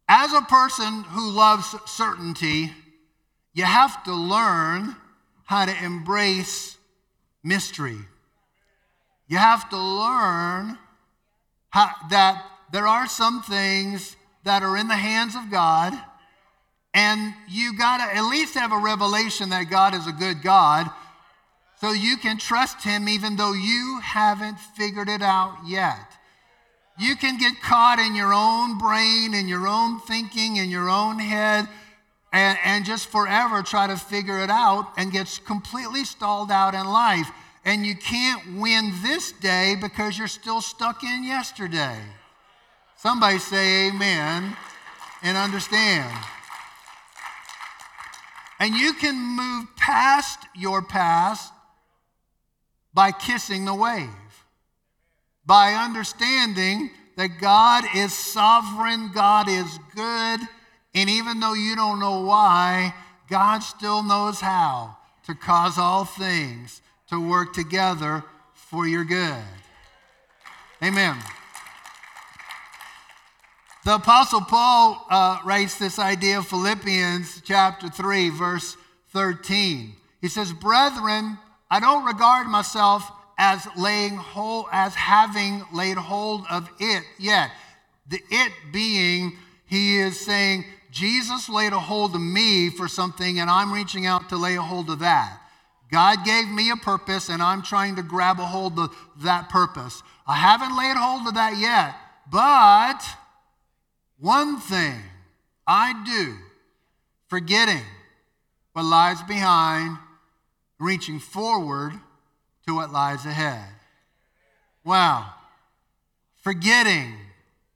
as 0.07 0.33
a 0.33 0.41
person 0.41 1.03
who 1.03 1.31
loves 1.31 1.75
certainty, 1.85 2.71
you 3.53 3.63
have 3.63 4.03
to 4.03 4.13
learn 4.13 4.95
how 5.45 5.65
to 5.65 5.83
embrace 5.83 6.77
mystery. 7.43 7.97
You 9.27 9.37
have 9.37 9.69
to 9.69 9.77
learn 9.77 10.77
how, 11.69 11.89
that 12.09 12.45
there 12.71 12.87
are 12.87 13.07
some 13.07 13.41
things 13.41 14.15
that 14.43 14.63
are 14.63 14.77
in 14.77 14.87
the 14.87 14.95
hands 14.95 15.35
of 15.35 15.49
God, 15.49 15.93
and 16.93 17.33
you 17.47 17.77
got 17.77 17.97
to 17.97 18.15
at 18.15 18.29
least 18.29 18.53
have 18.55 18.71
a 18.71 18.77
revelation 18.77 19.49
that 19.49 19.69
God 19.69 19.95
is 19.95 20.05
a 20.05 20.11
good 20.11 20.43
God 20.43 20.89
so 21.79 21.91
you 21.91 22.17
can 22.17 22.37
trust 22.37 22.83
Him 22.83 23.09
even 23.09 23.35
though 23.35 23.53
you 23.53 23.99
haven't 24.01 24.59
figured 24.59 25.09
it 25.09 25.21
out 25.21 25.57
yet. 25.65 26.13
You 26.97 27.15
can 27.15 27.37
get 27.37 27.61
caught 27.61 27.99
in 27.99 28.15
your 28.15 28.33
own 28.33 28.77
brain, 28.77 29.33
in 29.33 29.47
your 29.47 29.67
own 29.67 29.99
thinking, 29.99 30.57
in 30.57 30.69
your 30.69 30.89
own 30.89 31.19
head, 31.19 31.67
and, 32.31 32.57
and 32.63 32.85
just 32.85 33.07
forever 33.07 33.61
try 33.63 33.87
to 33.87 33.97
figure 33.97 34.39
it 34.39 34.49
out 34.49 34.93
and 34.97 35.11
gets 35.11 35.39
completely 35.39 36.05
stalled 36.05 36.51
out 36.51 36.73
in 36.73 36.85
life. 36.85 37.29
And 37.65 37.85
you 37.85 37.95
can't 37.95 38.59
win 38.59 38.93
this 39.01 39.31
day 39.31 39.75
because 39.79 40.17
you're 40.17 40.27
still 40.27 40.61
stuck 40.61 41.03
in 41.03 41.23
yesterday. 41.23 41.97
Somebody 42.97 43.39
say 43.39 43.87
amen 43.87 44.55
and 45.21 45.37
understand. 45.37 46.13
And 48.59 48.75
you 48.75 48.93
can 48.93 49.15
move 49.15 49.67
past 49.77 50.39
your 50.55 50.81
past 50.81 51.51
by 52.93 53.11
kissing 53.11 53.65
the 53.65 53.73
wave 53.73 54.09
by 55.45 55.73
understanding 55.73 56.89
that 57.17 57.39
God 57.39 57.83
is 57.95 58.13
sovereign, 58.13 59.11
God 59.13 59.49
is 59.49 59.79
good, 59.95 60.39
and 60.95 61.09
even 61.09 61.39
though 61.39 61.53
you 61.53 61.75
don't 61.75 61.99
know 61.99 62.21
why, 62.21 62.93
God 63.29 63.59
still 63.59 64.03
knows 64.03 64.39
how 64.39 64.97
to 65.25 65.35
cause 65.35 65.77
all 65.77 66.05
things 66.05 66.81
to 67.13 67.29
work 67.29 67.53
together 67.53 68.23
for 68.55 68.87
your 68.87 69.05
good. 69.05 69.43
Amen. 70.81 71.15
The 73.85 73.95
Apostle 73.95 74.41
Paul 74.41 75.05
uh, 75.11 75.37
writes 75.45 75.77
this 75.77 75.99
idea 75.99 76.39
of 76.39 76.47
Philippians 76.47 77.43
chapter 77.45 77.87
3, 77.87 78.29
verse 78.29 78.77
13. 79.11 79.93
He 80.21 80.27
says, 80.27 80.51
Brethren, 80.53 81.37
I 81.69 81.79
don't 81.79 82.03
regard 82.03 82.47
myself 82.47 83.11
as 83.37 83.67
laying 83.77 84.15
hold, 84.15 84.65
as 84.71 84.95
having 84.95 85.63
laid 85.71 85.97
hold 85.97 86.45
of 86.49 86.67
it 86.79 87.03
yet. 87.19 87.51
The 88.07 88.21
it 88.31 88.51
being, 88.71 89.37
he 89.67 89.99
is 89.99 90.19
saying, 90.19 90.65
Jesus 90.89 91.47
laid 91.47 91.73
a 91.73 91.79
hold 91.79 92.15
of 92.15 92.21
me 92.21 92.71
for 92.71 92.87
something, 92.87 93.39
and 93.39 93.51
I'm 93.51 93.71
reaching 93.71 94.07
out 94.07 94.29
to 94.29 94.35
lay 94.35 94.55
a 94.55 94.61
hold 94.63 94.89
of 94.89 94.97
that. 94.99 95.42
God 95.93 96.25
gave 96.25 96.47
me 96.47 96.71
a 96.71 96.75
purpose, 96.75 97.29
and 97.29 97.39
I'm 97.39 97.61
trying 97.61 97.97
to 97.97 98.01
grab 98.01 98.39
a 98.39 98.45
hold 98.45 98.79
of 98.79 98.95
that 99.21 99.49
purpose. 99.49 100.01
I 100.25 100.37
haven't 100.37 100.75
laid 100.75 100.97
hold 100.97 101.27
of 101.27 101.35
that 101.35 101.55
yet, 101.55 101.93
but 102.31 103.05
one 104.17 104.59
thing 104.59 104.99
I 105.67 105.93
do, 106.03 106.33
forgetting 107.27 107.83
what 108.71 108.85
lies 108.85 109.21
behind, 109.21 109.99
reaching 110.79 111.19
forward 111.19 111.93
to 112.65 112.73
what 112.73 112.91
lies 112.91 113.27
ahead. 113.27 113.69
Wow. 114.83 115.31
Forgetting 116.41 117.13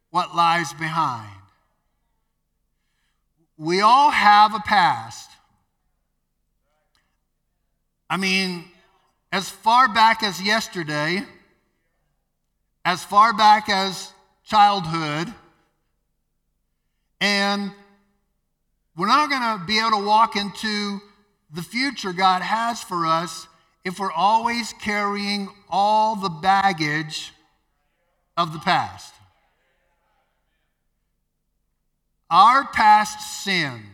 what 0.10 0.36
lies 0.36 0.74
behind. 0.74 1.30
We 3.58 3.82
all 3.82 4.10
have 4.10 4.56
a 4.56 4.60
past. 4.60 5.30
I 8.10 8.18
mean, 8.18 8.66
as 9.32 9.50
far 9.50 9.94
back 9.94 10.24
as 10.24 10.42
yesterday, 10.42 11.24
as 12.86 13.04
far 13.04 13.34
back 13.34 13.68
as 13.70 14.14
childhood, 14.46 15.34
and 17.20 17.72
we're 18.96 19.08
not 19.08 19.30
going 19.30 19.60
to 19.60 19.66
be 19.66 19.80
able 19.80 19.92
to 20.00 20.06
walk 20.06 20.36
into 20.36 21.00
the 21.52 21.62
future 21.62 22.14
God 22.14 22.42
has 22.42 22.82
for 22.82 23.06
us 23.06 23.48
if 23.84 24.00
we're 24.00 24.12
always 24.12 24.74
carrying 24.82 25.50
all 25.70 26.16
the 26.16 26.30
baggage 26.30 27.34
of 28.36 28.54
the 28.54 28.60
past. 28.60 29.14
Our 32.30 32.68
past 32.68 33.44
sins, 33.44 33.86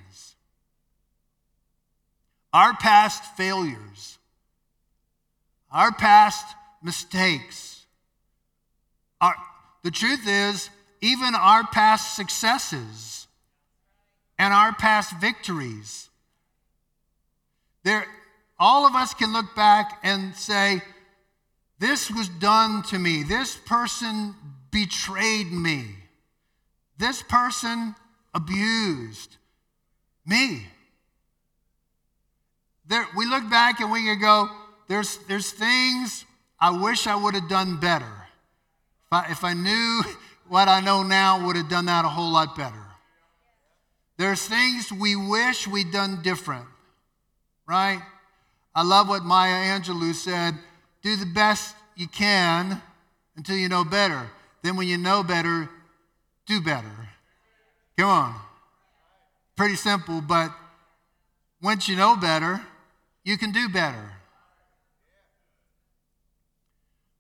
our 2.54 2.76
past 2.76 3.24
failures, 3.36 4.20
our 5.72 5.92
past 5.92 6.46
mistakes, 6.84 7.86
our, 9.20 9.34
the 9.84 9.92
truth 9.92 10.28
is, 10.28 10.70
even 11.02 11.34
our 11.36 11.66
past 11.68 12.16
successes 12.16 13.28
and 14.38 14.54
our 14.54 14.74
past 14.74 15.20
victories, 15.20 16.10
there, 17.84 18.06
all 18.60 18.86
of 18.86 18.96
us 18.96 19.14
can 19.14 19.34
look 19.34 19.56
back 19.56 20.00
and 20.04 20.36
say, 20.36 20.82
This 21.80 22.10
was 22.10 22.30
done 22.30 22.84
to 22.84 23.00
me. 23.00 23.24
This 23.24 23.58
person 23.66 24.36
betrayed 24.72 25.52
me. 25.52 25.86
This 26.98 27.22
person 27.24 27.96
abused 28.34 29.36
me. 30.26 30.68
There, 32.94 33.08
we 33.18 33.26
look 33.26 33.50
back 33.50 33.80
and 33.80 33.92
we 33.92 34.04
can 34.04 34.20
go, 34.20 34.48
there's, 34.88 35.18
there's 35.28 35.50
things 35.50 36.26
I 36.60 36.70
wish 36.70 37.08
I 37.08 37.16
would 37.16 37.34
have 37.34 37.50
done 37.50 37.80
better. 37.80 38.06
If 38.06 39.12
I, 39.12 39.32
if 39.32 39.44
I 39.44 39.54
knew 39.54 40.04
what 40.48 40.68
I 40.68 40.80
know 40.80 41.02
now, 41.02 41.44
would 41.44 41.56
have 41.56 41.70
done 41.70 41.88
that 41.88 42.06
a 42.06 42.08
whole 42.08 42.32
lot 42.32 42.56
better. 42.56 42.86
There's 44.20 44.46
things 44.46 44.92
we 44.92 45.16
wish 45.16 45.68
we'd 45.68 45.92
done 45.92 46.22
different, 46.22 46.68
right? 47.68 48.00
I 48.76 48.84
love 48.84 49.10
what 49.10 49.24
Maya 49.24 49.76
Angelou 49.76 50.14
said 50.14 50.54
do 51.02 51.16
the 51.16 51.26
best 51.26 51.76
you 51.96 52.08
can 52.08 52.80
until 53.36 53.56
you 53.56 53.70
know 53.70 53.84
better. 53.84 54.30
Then, 54.62 54.76
when 54.76 54.88
you 54.88 55.00
know 55.00 55.24
better, 55.24 55.68
do 56.46 56.62
better. 56.62 57.10
Come 57.98 58.10
on. 58.10 58.36
Pretty 59.58 59.78
simple, 59.78 60.22
but 60.22 60.52
once 61.60 61.90
you 61.90 61.96
know 61.96 62.16
better, 62.16 62.62
you 63.24 63.38
can 63.38 63.52
do 63.52 63.70
better. 63.70 64.12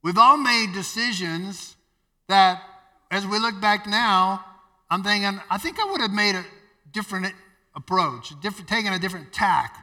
We've 0.01 0.17
all 0.17 0.37
made 0.37 0.73
decisions 0.73 1.75
that, 2.27 2.61
as 3.09 3.25
we 3.25 3.39
look 3.39 3.59
back 3.61 3.87
now, 3.87 4.43
I'm 4.89 5.01
thinking, 5.01 5.39
I 5.49 5.57
think 5.57 5.79
I 5.79 5.89
would 5.89 6.01
have 6.01 6.11
made 6.11 6.35
a 6.35 6.45
different 6.91 7.33
approach, 7.75 8.33
different, 8.41 8.67
taken 8.67 8.91
a 8.93 8.99
different 8.99 9.31
tack, 9.31 9.77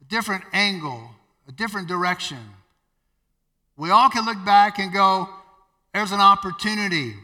a 0.00 0.04
different 0.04 0.44
angle, 0.52 1.10
a 1.48 1.52
different 1.52 1.88
direction. 1.88 2.38
We 3.76 3.90
all 3.90 4.10
can 4.10 4.24
look 4.24 4.44
back 4.44 4.78
and 4.78 4.92
go, 4.92 5.28
there's 5.94 6.12
an 6.12 6.20
opportunity 6.20 7.14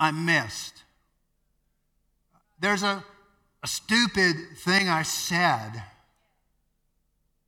I 0.00 0.10
missed. 0.10 0.82
There's 2.60 2.82
a, 2.82 3.04
a 3.62 3.66
stupid 3.66 4.36
thing 4.56 4.88
I 4.88 5.02
said. 5.02 5.82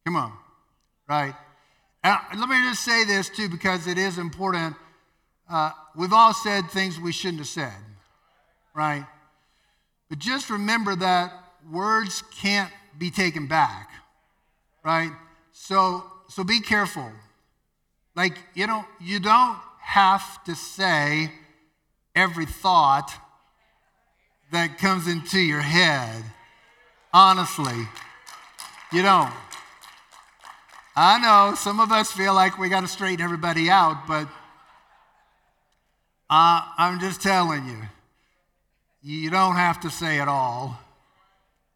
Come 0.04 0.16
on, 0.16 0.32
right? 1.08 1.34
Now, 2.02 2.20
let 2.36 2.48
me 2.48 2.56
just 2.62 2.82
say 2.82 3.04
this 3.04 3.28
too, 3.28 3.48
because 3.48 3.86
it 3.86 3.98
is 3.98 4.18
important. 4.18 4.76
Uh, 5.48 5.72
we've 5.96 6.12
all 6.12 6.32
said 6.32 6.70
things 6.70 6.98
we 6.98 7.12
shouldn't 7.12 7.38
have 7.38 7.48
said, 7.48 7.72
right? 8.74 9.04
But 10.08 10.18
just 10.18 10.48
remember 10.48 10.96
that 10.96 11.32
words 11.70 12.22
can't 12.40 12.72
be 12.98 13.10
taken 13.10 13.46
back, 13.46 13.90
right? 14.84 15.12
So, 15.52 16.04
so 16.28 16.44
be 16.44 16.60
careful. 16.60 17.10
Like, 18.16 18.38
you 18.54 18.66
know, 18.66 18.84
you 19.00 19.20
don't 19.20 19.58
have 19.80 20.42
to 20.44 20.54
say 20.54 21.30
every 22.14 22.46
thought 22.46 23.12
that 24.52 24.78
comes 24.78 25.06
into 25.06 25.38
your 25.38 25.60
head. 25.60 26.24
Honestly, 27.12 27.88
you 28.92 29.02
don't. 29.02 29.32
I 31.02 31.18
know 31.18 31.54
some 31.54 31.80
of 31.80 31.92
us 31.92 32.12
feel 32.12 32.34
like 32.34 32.58
we 32.58 32.68
got 32.68 32.82
to 32.82 32.86
straighten 32.86 33.24
everybody 33.24 33.70
out, 33.70 34.06
but 34.06 34.28
uh, 36.28 36.60
I'm 36.76 37.00
just 37.00 37.22
telling 37.22 37.66
you, 37.66 37.78
you 39.02 39.30
don't 39.30 39.56
have 39.56 39.80
to 39.80 39.90
say 39.90 40.20
it 40.20 40.28
all. 40.28 40.78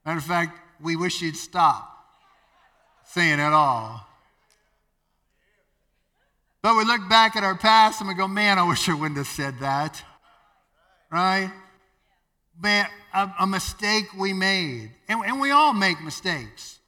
Matter 0.04 0.19
of 0.19 0.25
fact, 0.25 0.61
we 0.78 0.95
wish 0.95 1.23
you'd 1.23 1.37
stop 1.37 1.90
saying 3.07 3.38
it 3.38 3.52
all. 3.54 4.07
But 6.61 6.76
we 6.76 6.85
look 6.85 7.09
back 7.09 7.35
at 7.35 7.45
our 7.45 7.57
past 7.57 8.02
and 8.02 8.09
we 8.09 8.14
go, 8.14 8.28
man, 8.28 8.59
I 8.59 8.69
wish 8.69 8.90
I 8.90 8.93
wouldn't 8.93 9.16
have 9.16 9.26
said 9.26 9.59
that. 9.61 10.04
Right? 11.11 11.50
Man, 12.62 12.87
a, 13.15 13.30
a 13.41 13.47
mistake 13.47 14.04
we 14.19 14.34
made. 14.34 14.91
And, 15.08 15.25
and 15.25 15.41
we 15.41 15.50
all 15.50 15.73
make 15.73 16.02
mistakes. 16.02 16.78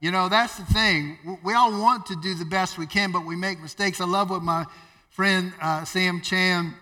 You 0.00 0.10
know, 0.10 0.30
that's 0.30 0.56
the 0.56 0.64
thing. 0.64 1.18
We 1.44 1.52
all 1.52 1.70
want 1.70 2.06
to 2.06 2.16
do 2.16 2.34
the 2.34 2.46
best 2.46 2.78
we 2.78 2.86
can, 2.86 3.12
but 3.12 3.26
we 3.26 3.36
make 3.36 3.60
mistakes. 3.60 4.00
I 4.00 4.06
love 4.06 4.30
what 4.30 4.42
my 4.42 4.64
friend 5.10 5.52
uh, 5.60 5.84
Sam 5.84 6.22
Chand 6.22 6.72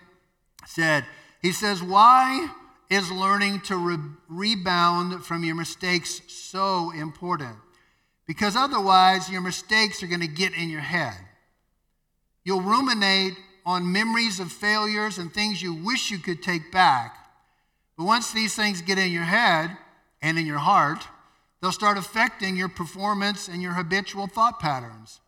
said. 0.65 1.05
He 1.41 1.51
says, 1.51 1.83
Why 1.83 2.47
is 2.89 3.11
learning 3.11 3.61
to 3.61 3.75
re- 3.75 3.97
rebound 4.29 5.25
from 5.25 5.43
your 5.43 5.55
mistakes 5.55 6.21
so 6.27 6.91
important? 6.91 7.57
Because 8.25 8.55
otherwise, 8.55 9.29
your 9.29 9.41
mistakes 9.41 10.01
are 10.01 10.07
going 10.07 10.21
to 10.21 10.27
get 10.27 10.53
in 10.53 10.69
your 10.69 10.79
head. 10.79 11.17
You'll 12.45 12.61
ruminate 12.61 13.33
on 13.65 13.91
memories 13.91 14.39
of 14.39 14.51
failures 14.51 15.17
and 15.17 15.33
things 15.33 15.61
you 15.61 15.73
wish 15.73 16.09
you 16.09 16.19
could 16.19 16.41
take 16.41 16.71
back. 16.71 17.17
But 17.97 18.05
once 18.05 18.31
these 18.31 18.55
things 18.55 18.81
get 18.81 18.97
in 18.97 19.11
your 19.11 19.23
head 19.23 19.75
and 20.21 20.39
in 20.39 20.45
your 20.45 20.57
heart, 20.59 21.05
they'll 21.61 21.71
start 21.71 21.97
affecting 21.97 22.55
your 22.55 22.69
performance 22.69 23.47
and 23.47 23.61
your 23.61 23.73
habitual 23.73 24.27
thought 24.27 24.59
patterns. 24.59 25.19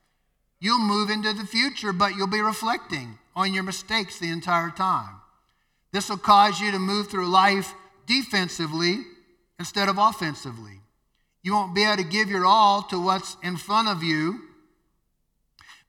You'll 0.59 0.79
move 0.79 1.09
into 1.09 1.33
the 1.33 1.45
future, 1.45 1.91
but 1.91 2.15
you'll 2.15 2.27
be 2.27 2.41
reflecting 2.41 3.17
on 3.35 3.53
your 3.53 3.63
mistakes 3.63 4.19
the 4.19 4.29
entire 4.29 4.69
time. 4.69 5.15
This 5.91 6.09
will 6.09 6.17
cause 6.17 6.59
you 6.59 6.71
to 6.71 6.79
move 6.79 7.09
through 7.09 7.27
life 7.27 7.73
defensively 8.05 8.99
instead 9.59 9.89
of 9.89 9.97
offensively. 9.97 10.79
You 11.43 11.53
won't 11.53 11.75
be 11.75 11.83
able 11.83 11.97
to 11.97 12.09
give 12.09 12.29
your 12.29 12.45
all 12.45 12.83
to 12.83 13.03
what's 13.03 13.35
in 13.43 13.57
front 13.57 13.87
of 13.87 14.03
you 14.03 14.41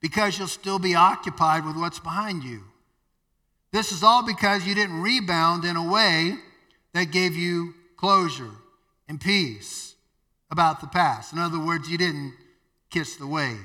because 0.01 0.37
you'll 0.37 0.47
still 0.47 0.79
be 0.79 0.95
occupied 0.95 1.65
with 1.65 1.77
what's 1.77 1.99
behind 1.99 2.43
you. 2.43 2.63
This 3.71 3.91
is 3.91 4.03
all 4.03 4.23
because 4.23 4.67
you 4.67 4.75
didn't 4.75 5.01
rebound 5.01 5.65
in 5.65 5.75
a 5.75 5.91
way 5.91 6.35
that 6.93 7.05
gave 7.05 7.35
you 7.35 7.73
closure 7.95 8.51
and 9.07 9.21
peace 9.21 9.92
about 10.51 10.81
the 10.81 10.87
past. 10.87 11.33
In 11.33 11.39
other 11.39 11.59
words, 11.59 11.89
you 11.89 11.97
didn't 11.97 12.33
kiss 12.89 13.15
the 13.15 13.27
wave. 13.27 13.57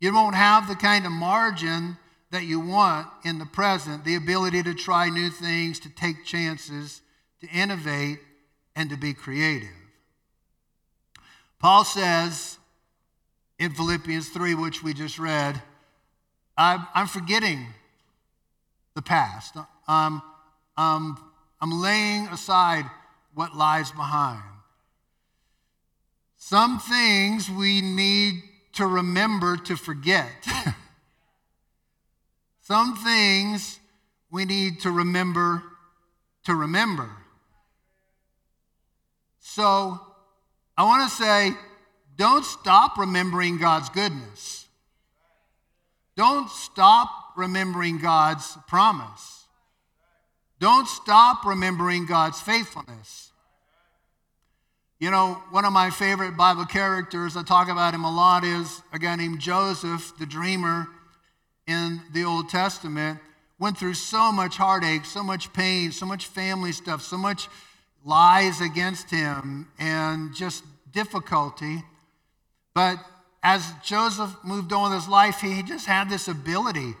You 0.00 0.12
won't 0.12 0.34
have 0.34 0.68
the 0.68 0.74
kind 0.74 1.06
of 1.06 1.12
margin 1.12 1.96
that 2.30 2.44
you 2.44 2.58
want 2.58 3.06
in 3.24 3.38
the 3.38 3.46
present 3.46 4.04
the 4.04 4.16
ability 4.16 4.62
to 4.62 4.74
try 4.74 5.08
new 5.08 5.30
things, 5.30 5.78
to 5.80 5.88
take 5.90 6.24
chances, 6.24 7.02
to 7.40 7.48
innovate, 7.48 8.18
and 8.74 8.90
to 8.90 8.96
be 8.96 9.14
creative. 9.14 9.68
Paul 11.58 11.84
says, 11.84 12.58
in 13.58 13.72
Philippians 13.72 14.30
3, 14.30 14.56
which 14.56 14.82
we 14.82 14.92
just 14.92 15.18
read, 15.18 15.62
I'm, 16.56 17.06
forgetting 17.06 17.66
the 18.94 19.02
past. 19.02 19.56
I'm, 19.86 20.20
I'm, 20.76 21.16
I'm 21.60 21.80
laying 21.80 22.26
aside 22.28 22.84
what 23.34 23.56
lies 23.56 23.92
behind. 23.92 24.42
Some 26.44 26.80
things 26.80 27.48
we 27.48 27.80
need 27.80 28.42
to 28.72 28.84
remember 28.84 29.56
to 29.58 29.76
forget. 29.76 30.28
Some 32.62 32.96
things 32.96 33.78
we 34.28 34.44
need 34.44 34.80
to 34.80 34.90
remember 34.90 35.62
to 36.46 36.54
remember. 36.56 37.08
So 39.38 40.00
I 40.76 40.82
want 40.82 41.08
to 41.08 41.16
say, 41.16 41.52
don't 42.16 42.44
stop 42.44 42.98
remembering 42.98 43.58
God's 43.58 43.88
goodness. 43.90 44.66
Don't 46.16 46.50
stop 46.50 47.08
remembering 47.36 47.98
God's 47.98 48.58
promise. 48.66 49.44
Don't 50.58 50.88
stop 50.88 51.46
remembering 51.46 52.04
God's 52.04 52.40
faithfulness. 52.40 53.31
You 55.02 55.10
know, 55.10 55.42
one 55.50 55.64
of 55.64 55.72
my 55.72 55.90
favorite 55.90 56.36
Bible 56.36 56.64
characters, 56.64 57.36
I 57.36 57.42
talk 57.42 57.68
about 57.68 57.92
him 57.92 58.04
a 58.04 58.14
lot, 58.14 58.44
is 58.44 58.82
a 58.92 59.00
guy 59.00 59.16
named 59.16 59.40
Joseph, 59.40 60.12
the 60.20 60.26
dreamer 60.26 60.86
in 61.66 62.00
the 62.12 62.22
Old 62.22 62.48
Testament. 62.48 63.18
Went 63.58 63.76
through 63.76 63.94
so 63.94 64.30
much 64.30 64.56
heartache, 64.56 65.04
so 65.04 65.24
much 65.24 65.52
pain, 65.52 65.90
so 65.90 66.06
much 66.06 66.26
family 66.26 66.70
stuff, 66.70 67.02
so 67.02 67.16
much 67.16 67.48
lies 68.04 68.60
against 68.60 69.10
him, 69.10 69.66
and 69.76 70.32
just 70.36 70.62
difficulty. 70.92 71.82
But 72.72 73.04
as 73.42 73.72
Joseph 73.82 74.36
moved 74.44 74.72
on 74.72 74.92
with 74.92 75.00
his 75.00 75.08
life, 75.08 75.40
he 75.40 75.64
just 75.64 75.86
had 75.86 76.10
this 76.10 76.28
ability 76.28 76.94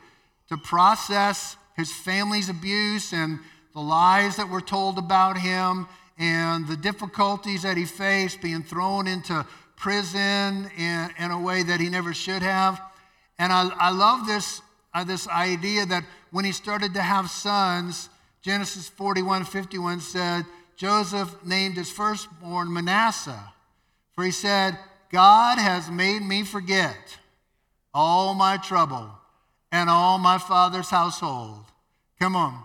to 0.48 0.56
process 0.56 1.56
his 1.76 1.92
family's 1.92 2.48
abuse 2.48 3.12
and 3.12 3.38
the 3.74 3.80
lies 3.80 4.38
that 4.38 4.48
were 4.48 4.60
told 4.60 4.98
about 4.98 5.38
him 5.38 5.86
and 6.18 6.66
the 6.66 6.76
difficulties 6.76 7.62
that 7.62 7.76
he 7.76 7.84
faced, 7.84 8.40
being 8.40 8.62
thrown 8.62 9.06
into 9.06 9.46
prison 9.76 10.70
in, 10.76 11.10
in 11.18 11.30
a 11.30 11.40
way 11.40 11.62
that 11.62 11.80
he 11.80 11.88
never 11.88 12.14
should 12.14 12.42
have. 12.42 12.80
And 13.38 13.52
I, 13.52 13.68
I 13.78 13.90
love 13.90 14.26
this, 14.26 14.62
uh, 14.94 15.04
this 15.04 15.26
idea 15.28 15.86
that 15.86 16.04
when 16.30 16.44
he 16.44 16.52
started 16.52 16.94
to 16.94 17.02
have 17.02 17.30
sons, 17.30 18.08
Genesis 18.42 18.88
41 18.88 19.44
51 19.44 20.00
said, 20.00 20.44
Joseph 20.76 21.34
named 21.44 21.76
his 21.76 21.90
firstborn 21.90 22.72
Manasseh, 22.72 23.52
for 24.14 24.24
he 24.24 24.30
said, 24.30 24.78
God 25.10 25.58
has 25.58 25.90
made 25.90 26.22
me 26.22 26.42
forget 26.42 27.18
all 27.92 28.34
my 28.34 28.56
trouble 28.56 29.10
and 29.70 29.90
all 29.90 30.18
my 30.18 30.38
father's 30.38 30.90
household. 30.90 31.64
Come 32.18 32.36
on. 32.36 32.64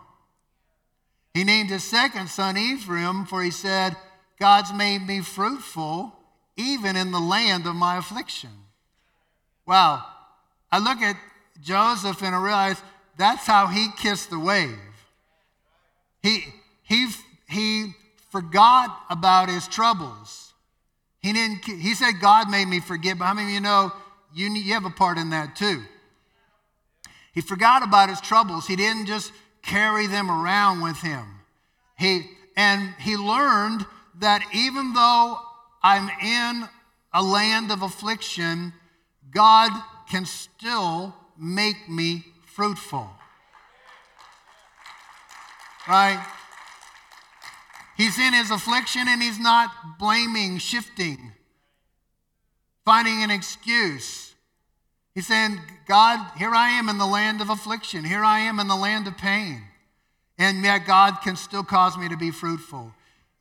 He 1.37 1.43
named 1.43 1.69
his 1.69 1.83
second 1.83 2.29
son 2.31 2.57
Ephraim, 2.57 3.27
for 3.27 3.43
he 3.43 3.51
said, 3.51 3.95
God's 4.39 4.73
made 4.73 5.05
me 5.05 5.21
fruitful 5.21 6.11
even 6.55 6.95
in 6.95 7.11
the 7.11 7.19
land 7.19 7.67
of 7.67 7.75
my 7.75 7.97
affliction. 7.97 8.49
Wow. 9.67 10.03
I 10.71 10.79
look 10.79 10.97
at 10.97 11.15
Joseph 11.61 12.23
and 12.23 12.33
I 12.33 12.41
realize 12.41 12.81
that's 13.19 13.45
how 13.45 13.67
he 13.67 13.89
kissed 13.99 14.31
the 14.31 14.39
wave. 14.39 14.79
He, 16.23 16.43
he, 16.81 17.09
he 17.47 17.93
forgot 18.31 18.99
about 19.07 19.47
his 19.47 19.67
troubles. 19.67 20.55
He, 21.19 21.33
didn't, 21.33 21.65
he 21.65 21.93
said, 21.93 22.13
God 22.19 22.49
made 22.49 22.67
me 22.67 22.79
forget, 22.79 23.19
but 23.19 23.25
how 23.25 23.35
many 23.35 23.49
of 23.49 23.53
you 23.53 23.61
know 23.61 23.91
you, 24.33 24.49
you 24.49 24.73
have 24.73 24.85
a 24.85 24.89
part 24.89 25.19
in 25.19 25.29
that 25.29 25.55
too? 25.55 25.83
He 27.31 27.41
forgot 27.41 27.83
about 27.83 28.09
his 28.09 28.21
troubles. 28.21 28.65
He 28.65 28.75
didn't 28.75 29.05
just 29.05 29.31
carry 29.67 30.07
them 30.07 30.31
around 30.31 30.81
with 30.81 30.97
him. 31.01 31.25
He, 31.99 32.21
and 32.55 32.93
he 32.99 33.17
learned 33.17 33.85
that 34.19 34.41
even 34.53 34.93
though 34.93 35.37
I'm 35.83 36.09
in 36.21 36.67
a 37.13 37.21
land 37.21 37.71
of 37.71 37.81
affliction, 37.81 38.73
God 39.29 39.71
can 40.09 40.25
still 40.25 41.13
make 41.37 41.89
me 41.89 42.23
fruitful. 42.45 43.09
Right? 45.87 46.25
He's 47.97 48.17
in 48.19 48.33
his 48.33 48.51
affliction 48.51 49.07
and 49.07 49.21
he's 49.21 49.39
not 49.39 49.69
blaming, 49.99 50.59
shifting, 50.59 51.33
finding 52.85 53.23
an 53.23 53.31
excuse. 53.31 54.26
He's 55.17 55.25
saying, 55.25 55.59
God, 55.87 56.19
here 56.37 56.53
I 56.53 56.69
am 56.69 56.89
in 56.89 56.99
the 56.99 57.07
land 57.07 57.41
of 57.41 57.49
affliction. 57.49 58.03
Here 58.03 58.23
I 58.23 58.41
am 58.41 58.59
in 58.59 58.67
the 58.67 58.75
land 58.75 59.07
of 59.07 59.17
pain. 59.17 59.63
And 60.37 60.63
yet 60.63 60.85
God 60.85 61.21
can 61.23 61.35
still 61.35 61.63
cause 61.63 61.97
me 61.97 62.07
to 62.07 62.15
be 62.15 62.29
fruitful. 62.29 62.93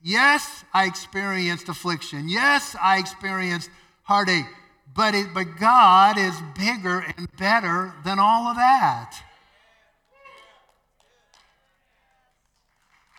Yes, 0.03 0.65
I 0.73 0.87
experienced 0.87 1.69
affliction. 1.69 2.31
Yes, 2.31 2.75
I 2.81 2.97
experienced 2.97 3.69
heartache. 4.05 4.47
But, 4.95 5.15
it, 5.15 5.27
but 5.35 5.59
God 5.61 6.17
is 6.17 6.35
bigger 6.59 7.05
and 7.19 7.29
better 7.37 7.93
than 8.07 8.19
all 8.19 8.47
of 8.47 8.57
that. 8.57 9.19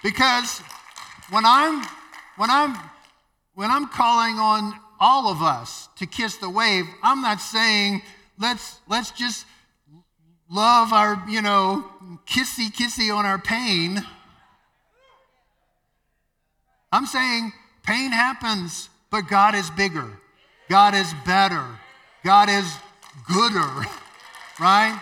Because 0.02 0.64
when 1.30 1.46
I'm, 1.46 1.86
when 2.38 2.50
I'm, 2.50 2.76
when 3.54 3.70
I'm 3.70 3.88
calling 3.88 4.40
on 4.40 4.74
all 5.00 5.30
of 5.30 5.44
us 5.44 5.90
to 5.98 6.08
kiss 6.08 6.38
the 6.38 6.50
wave, 6.50 6.86
I'm 7.04 7.22
not 7.22 7.40
saying 7.40 8.02
let's, 8.40 8.80
let's 8.88 9.12
just 9.12 9.46
love 10.50 10.94
our, 10.94 11.24
you 11.28 11.42
know, 11.42 11.86
kissy 12.26 12.72
kissy 12.72 13.14
on 13.14 13.26
our 13.26 13.40
pain. 13.40 14.04
I'm 16.92 17.06
saying 17.06 17.52
pain 17.84 18.12
happens, 18.12 18.90
but 19.12 19.22
God 19.22 19.56
is 19.56 19.70
bigger. 19.72 20.20
God 20.70 20.94
is 20.94 21.14
better. 21.26 21.66
God 22.24 22.50
is 22.50 22.74
gooder, 23.28 23.86
right? 24.60 25.00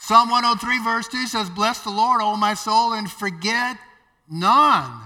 Psalm 0.00 0.30
103, 0.30 0.82
verse 0.82 1.08
2 1.08 1.26
says, 1.26 1.50
Bless 1.50 1.80
the 1.80 1.90
Lord, 1.90 2.22
O 2.22 2.36
my 2.36 2.54
soul, 2.54 2.94
and 2.94 3.10
forget 3.10 3.76
none 4.30 5.02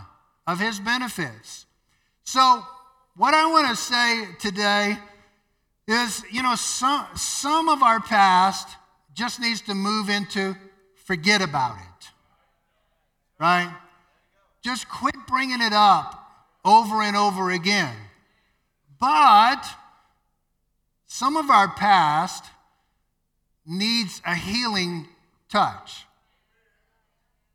of 0.47 0.61
his 0.61 0.79
benefits. 0.79 1.67
So, 2.25 2.63
what 3.17 3.35
I 3.35 3.51
want 3.51 3.69
to 3.69 3.77
say 3.77 4.27
today 4.39 4.97
is, 5.87 6.23
you 6.31 6.43
know, 6.43 6.55
some, 6.55 7.07
some 7.17 7.69
of 7.69 7.83
our 7.83 8.01
past 8.01 8.69
just 9.15 9.41
needs 9.41 9.61
to 9.63 9.75
move 9.75 10.09
into 10.09 10.57
forget 11.05 11.43
about 11.43 11.77
it, 11.77 12.09
right? 13.39 13.75
Just 14.63 14.89
quit 14.89 15.15
bringing 15.27 15.61
it 15.61 15.73
up 15.73 16.19
over 16.65 17.03
and 17.03 17.17
over 17.17 17.51
again. 17.51 17.95
But 19.01 19.65
some 21.07 21.37
of 21.37 21.51
our 21.51 21.69
past 21.69 22.45
needs 23.67 24.23
a 24.25 24.35
healing 24.35 25.09
touch. 25.49 26.07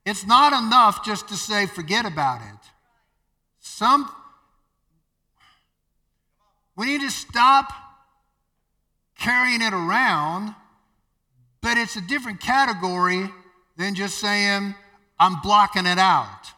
It's 0.06 0.26
not 0.26 0.54
enough 0.54 1.04
just 1.04 1.28
to 1.30 1.36
say, 1.36 1.66
forget 1.66 2.06
about 2.06 2.42
it. 2.42 2.70
Some, 3.60 4.10
we 6.76 6.86
need 6.86 7.02
to 7.02 7.12
stop 7.12 7.87
carrying 9.18 9.62
it 9.62 9.74
around, 9.74 10.54
but 11.62 11.78
it's 11.78 11.96
a 11.96 12.02
different 12.02 12.40
category 12.40 13.30
than 13.78 13.96
just 13.96 14.18
saying, 14.20 14.76
I'm 15.20 15.42
blocking 15.42 15.86
it 15.86 15.98
out. 15.98 16.52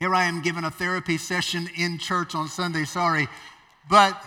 Here 0.00 0.14
I 0.14 0.24
am 0.24 0.42
giving 0.42 0.64
a 0.64 0.70
therapy 0.70 1.16
session 1.16 1.68
in 1.76 1.98
church 1.98 2.34
on 2.34 2.48
Sunday, 2.48 2.84
sorry. 2.84 3.28
But 3.88 4.20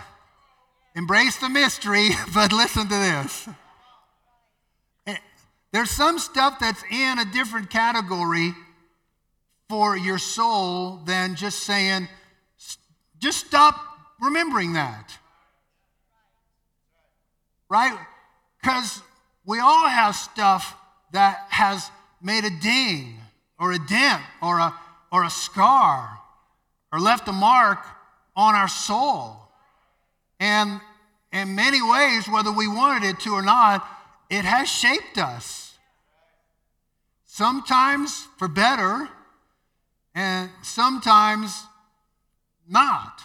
embrace 0.95 1.37
the 1.37 1.49
mystery, 1.49 2.09
but 2.33 2.53
listen 2.53 2.83
to 2.83 2.95
this. 2.95 3.49
Eh, 5.05 5.17
there's 5.73 5.91
some 5.91 6.17
stuff 6.17 6.59
that's 6.59 6.81
in 6.89 7.19
a 7.19 7.25
different 7.25 7.69
category 7.69 8.53
for 9.67 9.97
your 9.97 10.17
soul 10.17 10.97
than 11.05 11.35
just 11.35 11.63
saying, 11.63 12.07
just 13.19 13.47
stop 13.47 13.94
remembering 14.21 14.73
that. 14.73 15.17
Right? 17.69 17.97
Because 18.61 19.01
we 19.45 19.59
all 19.59 19.87
have 19.87 20.15
stuff 20.15 20.75
that 21.11 21.45
has 21.49 21.89
made 22.21 22.43
a 22.43 22.49
ding 22.61 23.17
or 23.59 23.71
a 23.71 23.79
dent 23.79 24.21
or 24.41 24.59
a, 24.59 24.73
or 25.11 25.23
a 25.23 25.29
scar 25.29 26.19
or 26.91 26.99
left 26.99 27.27
a 27.27 27.31
mark 27.31 27.79
on 28.35 28.55
our 28.55 28.67
soul. 28.67 29.37
And 30.39 30.81
in 31.31 31.55
many 31.55 31.81
ways, 31.81 32.27
whether 32.27 32.51
we 32.51 32.67
wanted 32.67 33.07
it 33.07 33.19
to 33.21 33.33
or 33.33 33.41
not, 33.41 33.87
it 34.29 34.45
has 34.45 34.69
shaped 34.69 35.17
us. 35.17 35.77
Sometimes 37.25 38.27
for 38.37 38.47
better, 38.47 39.09
and 40.15 40.49
sometimes 40.61 41.63
not. 42.67 43.21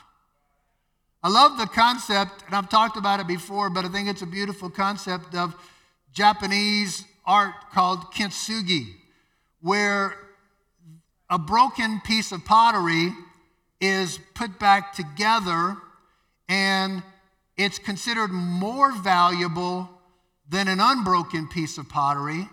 I 1.22 1.28
love 1.28 1.58
the 1.58 1.66
concept, 1.66 2.44
and 2.46 2.54
I've 2.54 2.70
talked 2.70 2.96
about 2.96 3.20
it 3.20 3.26
before, 3.26 3.68
but 3.68 3.84
I 3.84 3.88
think 3.88 4.08
it's 4.08 4.22
a 4.22 4.26
beautiful 4.26 4.70
concept 4.70 5.34
of 5.34 5.54
Japanese 6.12 7.04
art 7.26 7.54
called 7.72 8.12
kintsugi, 8.14 8.94
where 9.60 10.14
a 11.28 11.38
broken 11.38 12.00
piece 12.00 12.32
of 12.32 12.44
pottery 12.46 13.12
is 13.80 14.18
put 14.34 14.58
back 14.58 14.94
together 14.94 15.76
and 16.48 17.02
it's 17.56 17.78
considered 17.78 18.30
more 18.30 18.90
valuable 18.90 19.88
than 20.48 20.68
an 20.68 20.80
unbroken 20.80 21.46
piece 21.48 21.78
of 21.78 21.88
pottery 21.88 22.48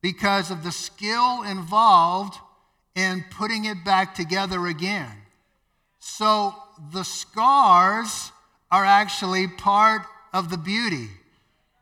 because 0.00 0.50
of 0.50 0.62
the 0.62 0.72
skill 0.72 1.42
involved 1.42 2.38
in 2.94 3.24
putting 3.30 3.64
it 3.64 3.84
back 3.84 4.14
together 4.14 4.66
again. 4.66 5.10
So 5.98 6.54
the 6.92 7.04
scars 7.04 8.32
are 8.70 8.84
actually 8.84 9.48
part 9.48 10.02
of 10.32 10.50
the 10.50 10.58
beauty. 10.58 11.08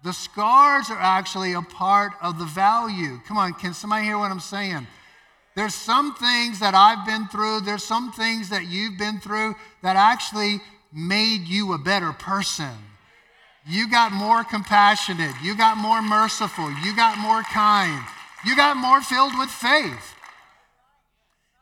The 0.05 0.12
scars 0.12 0.90
are 0.90 1.00
actually 1.00 1.52
a 1.52 1.62
part 1.62 2.12
of 2.20 2.38
the 2.38 2.44
value. 2.44 3.20
Come 3.26 3.37
on, 3.37 3.55
can 3.55 3.72
somebody 3.72 4.05
hear 4.05 4.18
what 4.18 4.31
I'm 4.31 4.40
saying? 4.40 4.87
There's 5.55 5.74
some 5.74 6.14
things 6.14 6.61
that 6.61 6.74
I've 6.74 7.07
been 7.07 7.28
through, 7.28 7.61
there's 7.61 7.85
some 7.85 8.12
things 8.12 8.48
that 8.48 8.66
you've 8.66 8.98
been 8.98 9.20
through 9.20 9.55
that 9.83 9.96
actually 9.96 10.61
made 10.92 11.46
you 11.46 11.72
a 11.72 11.78
better 11.78 12.12
person. 12.12 12.72
You 13.66 13.88
got 13.88 14.12
more 14.12 14.42
compassionate. 14.42 15.35
You 15.42 15.57
got 15.57 15.76
more 15.76 16.02
merciful. 16.02 16.68
You 16.85 16.96
got 16.96 17.18
more 17.18 17.42
kind. 17.42 18.02
You 18.44 18.57
got 18.57 18.76
more 18.76 19.00
filled 19.00 19.38
with 19.38 19.50
faith. 19.50 20.14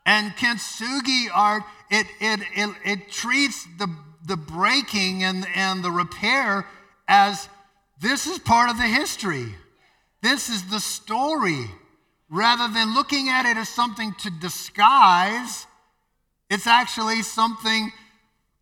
And 0.05 0.31
kintsugi 0.31 1.27
art, 1.33 1.63
it, 1.91 2.07
it, 2.21 2.39
it, 2.55 2.75
it 2.85 3.11
treats 3.11 3.67
the, 3.77 3.93
the 4.25 4.37
breaking 4.37 5.23
and, 5.23 5.45
and 5.53 5.83
the 5.83 5.91
repair 5.91 6.65
as 7.07 7.49
this 7.99 8.25
is 8.25 8.39
part 8.39 8.69
of 8.69 8.77
the 8.77 8.87
history. 8.87 9.53
This 10.21 10.49
is 10.49 10.63
the 10.69 10.79
story. 10.79 11.65
Rather 12.29 12.73
than 12.73 12.93
looking 12.93 13.27
at 13.27 13.45
it 13.45 13.57
as 13.57 13.67
something 13.67 14.13
to 14.19 14.31
disguise, 14.31 15.67
it's 16.49 16.65
actually 16.65 17.23
something 17.23 17.91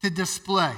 to 0.02 0.10
display. 0.10 0.74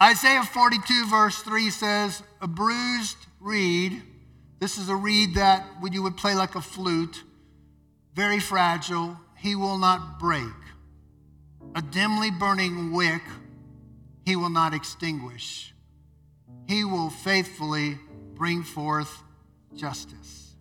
Isaiah 0.00 0.44
42, 0.44 1.06
verse 1.10 1.42
3 1.42 1.70
says, 1.70 2.22
A 2.40 2.46
bruised 2.46 3.18
reed, 3.38 4.02
this 4.58 4.78
is 4.78 4.88
a 4.88 4.96
reed 4.96 5.34
that 5.34 5.64
when 5.80 5.92
you 5.92 6.02
would 6.02 6.16
play 6.16 6.34
like 6.34 6.54
a 6.54 6.60
flute, 6.60 7.22
very 8.14 8.40
fragile. 8.40 9.18
he 9.36 9.54
will 9.54 9.78
not 9.78 10.18
break. 10.18 10.54
A 11.74 11.82
dimly 11.82 12.30
burning 12.30 12.92
wick 12.92 13.22
he 14.24 14.34
will 14.34 14.50
not 14.50 14.74
extinguish. 14.74 15.74
He 16.66 16.84
will 16.84 17.10
faithfully 17.10 17.98
bring 18.34 18.62
forth 18.62 19.22
justice. 19.74 20.54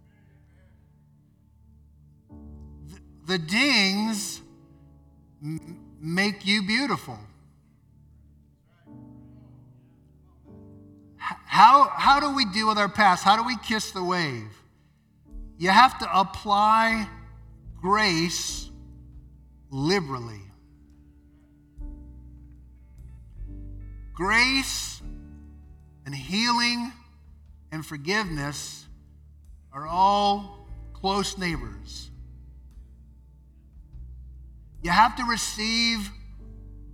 The, 3.26 3.40
dings 3.40 4.42
make 6.00 6.46
you 6.46 6.62
beautiful. 6.62 7.18
How, 11.46 11.90
how 11.96 12.20
do 12.20 12.36
we 12.36 12.46
deal 12.46 12.68
with 12.68 12.78
our 12.78 12.90
past? 12.90 13.24
How 13.24 13.36
do 13.36 13.44
we 13.44 13.58
kiss 13.58 13.92
the 13.92 14.04
wave? 14.04 14.52
You 15.58 15.70
have 15.70 15.98
to 16.00 16.20
apply 16.20 17.08
grace 17.82 18.70
liberally. 19.72 20.42
Grace 24.14 25.02
and 26.06 26.14
healing 26.14 26.92
and 27.72 27.86
forgiveness 27.86 28.86
are 29.74 29.88
all 29.88 30.68
close 30.94 31.38
neighbors. 31.38 32.10
You 34.82 34.92
have 34.92 35.16
to 35.18 35.24
receive 35.24 36.12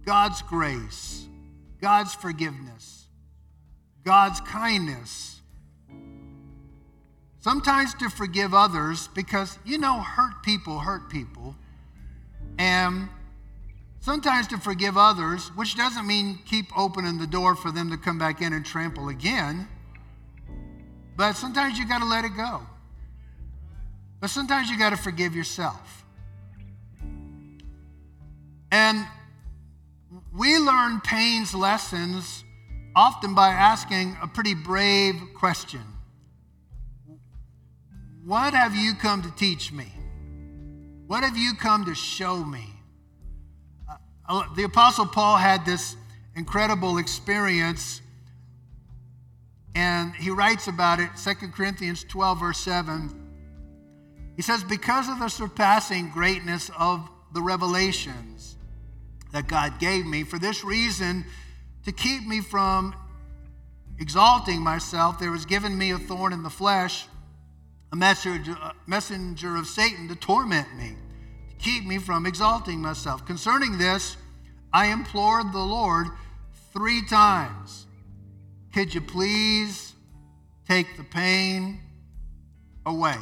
God's 0.05 0.41
grace, 0.41 1.27
God's 1.81 2.15
forgiveness, 2.15 3.00
God's 4.03 4.41
kindness. 4.41 5.41
Sometimes 7.39 7.93
to 7.95 8.09
forgive 8.09 8.53
others 8.53 9.09
because, 9.15 9.57
you 9.65 9.77
know, 9.77 9.99
hurt 9.99 10.43
people 10.43 10.79
hurt 10.79 11.09
people. 11.09 11.55
And 12.59 13.09
sometimes 13.99 14.47
to 14.47 14.57
forgive 14.57 14.97
others, 14.97 15.47
which 15.55 15.75
doesn't 15.75 16.05
mean 16.05 16.39
keep 16.45 16.65
opening 16.77 17.17
the 17.17 17.27
door 17.27 17.55
for 17.55 17.71
them 17.71 17.89
to 17.89 17.97
come 17.97 18.19
back 18.19 18.41
in 18.41 18.53
and 18.53 18.65
trample 18.65 19.09
again. 19.09 19.67
But 21.17 21.33
sometimes 21.33 21.79
you 21.79 21.87
got 21.87 21.99
to 21.99 22.05
let 22.05 22.25
it 22.25 22.35
go. 22.35 22.61
But 24.19 24.29
sometimes 24.29 24.69
you 24.69 24.77
got 24.77 24.91
to 24.91 24.97
forgive 24.97 25.35
yourself. 25.35 26.05
And 28.71 29.05
we 30.31 30.57
learn 30.59 31.01
pain's 31.01 31.55
lessons 31.55 32.43
often 32.95 33.33
by 33.33 33.49
asking 33.49 34.17
a 34.21 34.27
pretty 34.27 34.53
brave 34.53 35.15
question 35.35 35.81
What 38.25 38.53
have 38.53 38.75
you 38.75 38.93
come 38.93 39.21
to 39.21 39.31
teach 39.31 39.71
me? 39.71 39.91
What 41.07 41.23
have 41.23 41.37
you 41.37 41.53
come 41.55 41.85
to 41.85 41.95
show 41.95 42.43
me? 42.43 42.65
Uh, 44.27 44.43
the 44.55 44.63
Apostle 44.63 45.05
Paul 45.05 45.37
had 45.37 45.65
this 45.65 45.97
incredible 46.35 46.99
experience, 46.99 48.01
and 49.75 50.15
he 50.15 50.29
writes 50.29 50.67
about 50.67 50.99
it, 50.99 51.09
2 51.21 51.49
Corinthians 51.49 52.05
12, 52.05 52.39
verse 52.39 52.59
7. 52.59 53.21
He 54.37 54.41
says, 54.41 54.63
Because 54.63 55.09
of 55.09 55.19
the 55.19 55.27
surpassing 55.27 56.09
greatness 56.11 56.71
of 56.79 57.09
the 57.33 57.41
revelations 57.41 58.55
that 59.33 59.47
God 59.47 59.79
gave 59.79 60.05
me, 60.05 60.23
for 60.23 60.39
this 60.39 60.63
reason, 60.63 61.25
to 61.85 61.91
keep 61.91 62.27
me 62.27 62.41
from 62.41 62.95
exalting 63.99 64.61
myself, 64.61 65.19
there 65.19 65.31
was 65.31 65.45
given 65.45 65.77
me 65.77 65.91
a 65.91 65.97
thorn 65.97 66.33
in 66.33 66.43
the 66.43 66.49
flesh, 66.49 67.05
a 67.91 67.95
messenger, 67.95 69.55
of 69.55 69.67
Satan 69.67 70.07
to 70.07 70.15
torment 70.15 70.67
me, 70.77 70.95
to 71.49 71.55
keep 71.63 71.85
me 71.85 71.97
from 71.97 72.25
exalting 72.25 72.81
myself. 72.81 73.25
Concerning 73.25 73.77
this, 73.77 74.17
I 74.73 74.87
implored 74.87 75.51
the 75.51 75.59
Lord 75.59 76.07
three 76.73 77.01
times 77.05 77.85
Could 78.73 78.93
you 78.93 79.01
please 79.01 79.93
take 80.67 80.97
the 80.97 81.03
pain 81.03 81.81
away? 82.85 83.17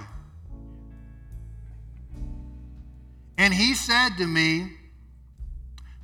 And 3.38 3.54
he 3.54 3.74
said 3.74 4.18
to 4.18 4.28
me, 4.28 4.74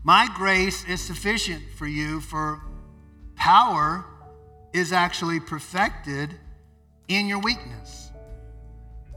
My 0.06 0.30
grace 0.36 0.86
is 0.86 1.02
sufficient 1.02 1.64
for 1.78 1.88
you, 1.88 2.22
for 2.22 2.62
power 3.36 4.06
is 4.72 4.94
actually 4.94 5.40
perfected 5.40 6.30
in 7.08 7.26
your 7.26 7.40
weakness. 7.40 8.12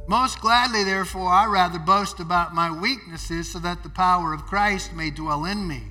Most 0.07 0.41
gladly, 0.41 0.85
therefore, 0.85 1.29
I 1.29 1.45
rather 1.45 1.79
boast 1.79 2.21
about 2.21 2.55
my 2.55 2.71
weaknesses 2.71 3.53
so 3.53 3.59
that 3.59 3.83
the 3.83 3.91
power 3.91 4.33
of 4.33 4.47
Christ 4.47 4.95
may 4.95 5.11
dwell 5.11 5.45
in 5.45 5.69
me. 5.69 5.83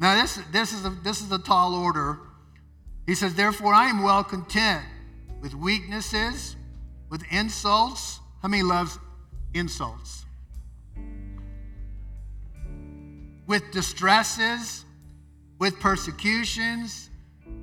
Now, 0.00 0.20
this, 0.20 0.40
this, 0.50 0.72
is 0.72 0.84
a, 0.84 0.90
this 0.90 1.20
is 1.20 1.30
a 1.30 1.38
tall 1.38 1.76
order. 1.76 2.18
He 3.06 3.14
says, 3.14 3.36
Therefore, 3.36 3.72
I 3.72 3.86
am 3.86 4.02
well 4.02 4.24
content 4.24 4.84
with 5.40 5.54
weaknesses, 5.54 6.56
with 7.10 7.22
insults. 7.30 8.18
How 8.42 8.48
many 8.48 8.64
loves 8.64 8.98
insults? 9.54 10.19
With 13.50 13.72
distresses, 13.72 14.84
with 15.58 15.80
persecutions, 15.80 17.10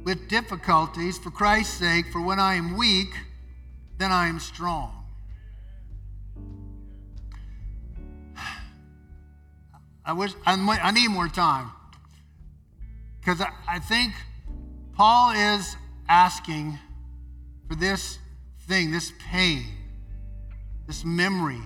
with 0.04 0.28
difficulties 0.28 1.18
for 1.18 1.32
Christ's 1.32 1.76
sake, 1.76 2.08
for 2.12 2.20
when 2.20 2.42
I 2.42 2.56
am 2.56 2.76
weak, 2.76 3.08
then 3.98 4.12
I 4.12 4.28
am 4.28 4.42
strong. 4.42 5.06
I 10.04 10.12
wish 10.12 10.34
I 10.46 10.92
need 10.92 11.08
more 11.08 11.30
time. 11.30 11.72
Because 13.22 13.40
I, 13.40 13.48
I 13.66 13.80
think 13.80 14.14
Paul 14.94 15.32
is 15.32 15.78
asking 16.10 16.78
for 17.70 17.76
this 17.76 18.20
thing, 18.68 18.92
this 18.92 19.14
pain, 19.32 19.64
this 20.86 21.06
memory, 21.06 21.64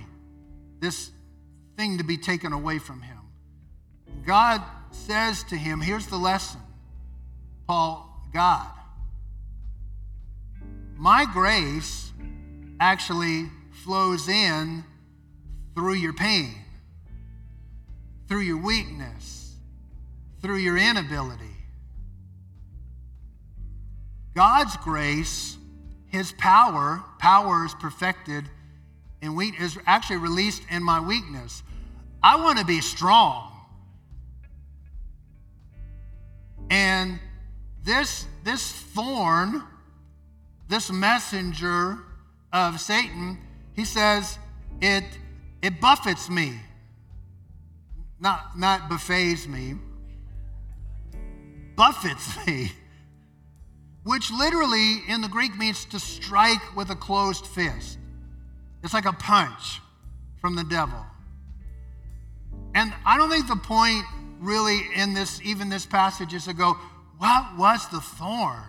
this 0.80 1.10
thing 1.76 1.98
to 1.98 2.04
be 2.04 2.18
taken 2.18 2.54
away 2.54 2.78
from 2.78 3.02
him. 3.02 3.21
God 4.26 4.62
says 4.92 5.44
to 5.46 5.56
him, 5.56 5.82
here's 5.82 6.08
the 6.08 6.18
lesson, 6.18 6.62
Paul, 7.68 8.08
God, 8.34 8.68
my 10.96 11.26
grace 11.32 12.12
actually 12.80 13.50
flows 13.72 14.28
in 14.28 14.84
through 15.76 15.96
your 15.96 16.14
pain, 16.14 16.54
through 18.28 18.42
your 18.42 18.62
weakness, 18.62 19.56
through 20.42 20.58
your 20.58 20.78
inability. 20.78 21.46
God's 24.36 24.78
grace, 24.78 25.58
His 26.08 26.32
power, 26.34 27.04
power 27.20 27.66
is 27.66 27.74
perfected 27.76 28.46
and 29.22 29.36
we, 29.36 29.48
is 29.60 29.78
actually 29.86 30.18
released 30.18 30.64
in 30.70 30.84
my 30.84 31.00
weakness. 31.00 31.64
I 32.24 32.38
want 32.38 32.60
to 32.60 32.66
be 32.66 32.82
strong. 32.82 33.51
And 36.72 37.20
this, 37.84 38.26
this 38.44 38.72
thorn, 38.72 39.62
this 40.68 40.92
messenger 40.92 42.00
of 42.52 42.80
Satan, 42.80 43.38
he 43.76 43.86
says, 43.86 44.40
it, 44.82 45.04
it 45.62 45.80
buffets 45.80 46.30
me, 46.30 46.60
not, 48.20 48.58
not 48.58 48.90
buffets 48.90 49.48
me, 49.48 49.76
buffets 51.76 52.36
me 52.48 52.72
which 54.04 54.32
literally 54.32 55.04
in 55.08 55.22
the 55.22 55.28
Greek 55.28 55.58
means 55.58 55.86
to 55.86 56.00
strike 56.00 56.76
with 56.76 56.90
a 56.90 56.96
closed 56.96 57.46
fist. 57.46 58.00
It's 58.84 58.94
like 58.94 59.06
a 59.06 59.14
punch 59.14 59.80
from 60.40 60.56
the 60.56 60.64
devil. 60.64 61.06
And 62.74 62.94
I 63.06 63.18
don't 63.18 63.30
think 63.30 63.48
the 63.48 63.56
point 63.56 64.06
really 64.42 64.82
in 64.96 65.14
this, 65.14 65.40
even 65.44 65.70
this 65.70 65.86
passage, 65.86 66.34
is 66.34 66.46
to 66.46 66.54
go, 66.54 66.74
what 67.18 67.58
was 67.58 67.88
the 67.90 68.02
thorn? 68.02 68.64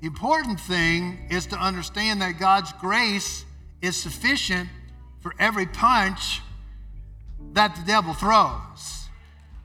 The 0.00 0.06
important 0.06 0.60
thing 0.60 1.26
is 1.30 1.46
to 1.46 1.56
understand 1.56 2.20
that 2.22 2.38
God's 2.38 2.72
grace 2.74 3.44
is 3.82 3.96
sufficient 3.96 4.68
for 5.20 5.34
every 5.38 5.66
punch 5.66 6.40
that 7.52 7.74
the 7.74 7.82
devil 7.82 8.14
throws. 8.14 9.08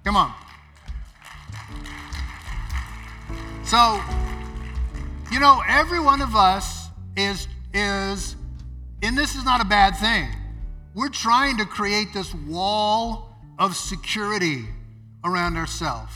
Come 0.03 0.15
on. 0.15 0.33
So, 3.63 4.01
you 5.31 5.39
know, 5.39 5.61
every 5.67 5.99
one 5.99 6.21
of 6.21 6.35
us 6.35 6.87
is, 7.17 7.47
is, 7.73 8.35
and 9.01 9.17
this 9.17 9.35
is 9.35 9.43
not 9.43 9.61
a 9.61 9.65
bad 9.65 9.97
thing. 9.97 10.29
We're 10.93 11.09
trying 11.09 11.57
to 11.57 11.65
create 11.65 12.13
this 12.13 12.33
wall 12.33 13.37
of 13.57 13.75
security 13.75 14.65
around 15.25 15.57
ourselves. 15.57 16.13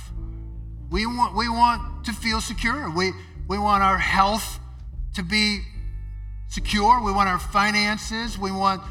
We 0.90 1.06
want, 1.06 1.36
we 1.36 1.50
want 1.50 2.06
to 2.06 2.14
feel 2.14 2.40
secure. 2.40 2.90
We, 2.90 3.12
we 3.48 3.58
want 3.58 3.84
our 3.84 3.98
health 3.98 4.60
to 5.16 5.24
be 5.24 5.62
secure. 6.48 7.04
We 7.04 7.12
want 7.12 7.28
our 7.28 7.40
finances. 7.40 8.38
We 8.38 8.52
want 8.52 8.82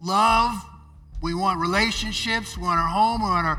love 0.00 0.62
we 1.22 1.34
want 1.34 1.60
relationships, 1.60 2.56
we 2.56 2.64
want 2.64 2.78
our 2.78 2.88
home, 2.88 3.22
we 3.22 3.28
want 3.28 3.46
our, 3.46 3.58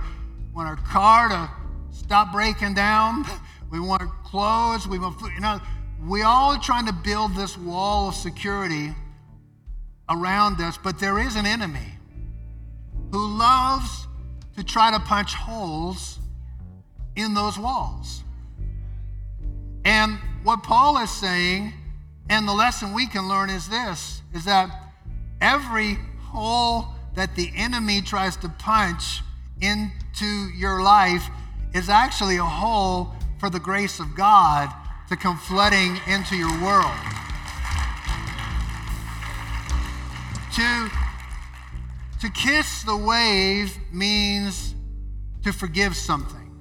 want 0.53 0.69
our 0.69 0.77
car 0.87 1.29
to 1.29 1.49
stop 1.91 2.31
breaking 2.31 2.73
down, 2.73 3.25
we 3.71 3.79
want 3.79 4.03
clothes, 4.23 4.87
we 4.87 4.99
want 4.99 5.19
food. 5.19 5.31
You 5.33 5.41
know, 5.41 5.59
we 6.05 6.21
all 6.21 6.55
are 6.55 6.59
trying 6.59 6.85
to 6.85 6.93
build 6.93 7.35
this 7.35 7.57
wall 7.57 8.09
of 8.09 8.15
security 8.15 8.95
around 10.09 10.61
us, 10.61 10.77
but 10.77 10.99
there 10.99 11.19
is 11.19 11.35
an 11.35 11.45
enemy 11.45 11.97
who 13.11 13.37
loves 13.37 14.06
to 14.57 14.63
try 14.63 14.91
to 14.91 14.99
punch 14.99 15.33
holes 15.35 16.19
in 17.15 17.33
those 17.33 17.57
walls. 17.57 18.23
And 19.85 20.17
what 20.43 20.63
Paul 20.63 20.97
is 20.97 21.11
saying, 21.11 21.73
and 22.29 22.47
the 22.47 22.53
lesson 22.53 22.93
we 22.93 23.07
can 23.07 23.29
learn 23.29 23.49
is 23.49 23.69
this 23.69 24.21
is 24.33 24.43
that 24.45 24.69
every 25.39 25.97
hole 26.23 26.87
that 27.15 27.35
the 27.35 27.51
enemy 27.55 28.01
tries 28.01 28.35
to 28.37 28.49
punch 28.49 29.21
into 29.61 30.25
your 30.55 30.81
life 30.81 31.27
is 31.73 31.89
actually 31.89 32.37
a 32.37 32.43
hole 32.43 33.13
for 33.39 33.49
the 33.49 33.59
grace 33.59 33.99
of 33.99 34.15
God 34.15 34.69
to 35.09 35.15
come 35.15 35.37
flooding 35.37 35.99
into 36.07 36.35
your 36.35 36.51
world. 36.61 36.97
To, 40.55 40.89
to 42.21 42.29
kiss 42.29 42.83
the 42.83 42.95
wave 42.95 43.77
means 43.91 44.75
to 45.43 45.53
forgive 45.53 45.95
something. 45.95 46.51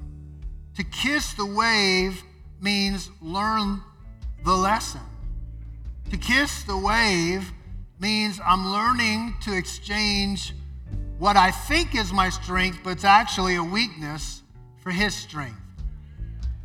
To 0.77 0.85
kiss 0.85 1.33
the 1.35 1.47
wave 1.47 2.23
means 2.61 3.11
learn 3.23 3.81
the 4.45 4.55
lesson. 4.55 5.01
To 6.11 6.17
kiss 6.17 6.63
the 6.65 6.77
wave 6.77 7.51
means 7.99 8.39
I'm 8.47 8.71
learning 8.71 9.35
to 9.43 9.57
exchange 9.57 10.53
what 11.19 11.37
I 11.37 11.51
think 11.51 11.95
is 11.95 12.13
my 12.13 12.29
strength, 12.29 12.81
but 12.85 12.91
it's 12.91 13.05
actually 13.05 13.57
a 13.57 13.65
weakness 13.65 14.43
for 14.83 14.91
his 14.91 15.15
strength. 15.15 15.59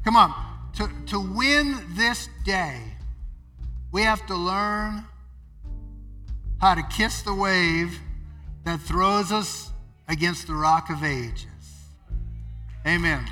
Come 0.04 0.16
on, 0.16 0.34
to, 0.74 0.90
to 1.08 1.20
win 1.20 1.80
this 1.96 2.28
day, 2.44 2.82
we 3.92 4.02
have 4.04 4.26
to 4.28 4.36
learn 4.36 5.06
how 6.60 6.76
to 6.76 6.84
kiss 6.84 7.22
the 7.22 7.34
wave 7.34 7.98
that 8.64 8.80
throws 8.80 9.32
us 9.32 9.72
against 10.08 10.48
the 10.48 10.54
rock 10.54 10.90
of 10.90 11.04
ages. 11.04 11.46
Amen. 12.86 13.26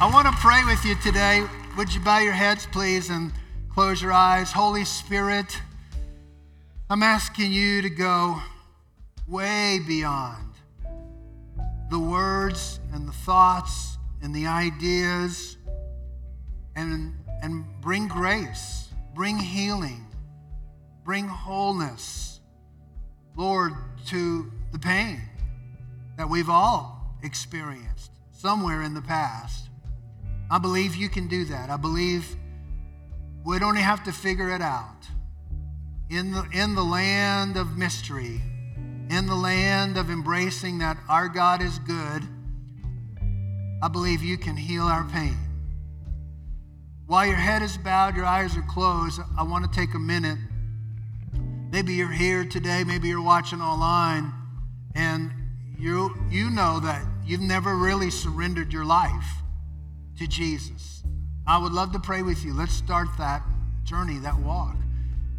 I 0.00 0.10
want 0.12 0.26
to 0.26 0.32
pray 0.34 0.62
with 0.64 0.84
you 0.84 0.94
today. 0.96 1.44
Would 1.76 1.92
you 1.92 2.00
bow 2.00 2.18
your 2.18 2.32
heads, 2.32 2.66
please, 2.72 3.10
and 3.10 3.32
close 3.72 4.00
your 4.00 4.12
eyes? 4.12 4.52
Holy 4.52 4.84
Spirit, 4.84 5.60
I'm 6.88 7.02
asking 7.02 7.52
you 7.52 7.82
to 7.82 7.90
go 7.90 8.40
way 9.28 9.78
beyond 9.86 10.54
the 11.90 11.98
words 11.98 12.80
and 12.92 13.06
the 13.06 13.12
thoughts 13.12 13.98
and 14.22 14.34
the 14.34 14.46
ideas 14.46 15.56
and, 16.76 17.14
and 17.42 17.64
bring 17.80 18.08
grace, 18.08 18.88
bring 19.14 19.38
healing, 19.38 20.06
bring 21.04 21.26
wholeness, 21.26 22.29
Lord, 23.36 23.72
to 24.06 24.50
the 24.72 24.78
pain 24.78 25.20
that 26.16 26.28
we've 26.28 26.50
all 26.50 27.16
experienced 27.22 28.10
somewhere 28.32 28.82
in 28.82 28.94
the 28.94 29.02
past. 29.02 29.68
I 30.50 30.58
believe 30.58 30.96
you 30.96 31.08
can 31.08 31.28
do 31.28 31.44
that. 31.46 31.70
I 31.70 31.76
believe 31.76 32.36
we 33.44 33.58
don't 33.58 33.76
have 33.76 34.04
to 34.04 34.12
figure 34.12 34.50
it 34.54 34.60
out. 34.60 35.06
In 36.10 36.32
the, 36.32 36.44
in 36.52 36.74
the 36.74 36.82
land 36.82 37.56
of 37.56 37.76
mystery, 37.76 38.40
in 39.10 39.26
the 39.26 39.34
land 39.34 39.96
of 39.96 40.10
embracing 40.10 40.78
that 40.78 40.96
our 41.08 41.28
God 41.28 41.62
is 41.62 41.78
good 41.80 42.22
I 43.82 43.88
believe 43.88 44.22
you 44.22 44.36
can 44.36 44.56
heal 44.56 44.82
our 44.82 45.04
pain. 45.04 45.38
While 47.06 47.26
your 47.26 47.36
head 47.36 47.62
is 47.62 47.78
bowed, 47.78 48.14
your 48.14 48.26
eyes 48.26 48.56
are 48.56 48.62
closed, 48.62 49.20
I 49.38 49.42
want 49.42 49.64
to 49.64 49.70
take 49.78 49.94
a 49.94 49.98
minute. 49.98 50.38
Maybe 51.70 51.94
you're 51.94 52.10
here 52.10 52.44
today, 52.44 52.82
maybe 52.82 53.06
you're 53.06 53.22
watching 53.22 53.60
online, 53.60 54.32
and 54.96 55.30
you, 55.78 56.16
you 56.28 56.50
know 56.50 56.80
that 56.80 57.06
you've 57.24 57.40
never 57.40 57.76
really 57.76 58.10
surrendered 58.10 58.72
your 58.72 58.84
life 58.84 59.24
to 60.18 60.26
Jesus. 60.26 61.04
I 61.46 61.58
would 61.58 61.70
love 61.70 61.92
to 61.92 62.00
pray 62.00 62.22
with 62.22 62.44
you. 62.44 62.54
Let's 62.54 62.72
start 62.72 63.06
that 63.18 63.42
journey, 63.84 64.18
that 64.18 64.36
walk. 64.40 64.74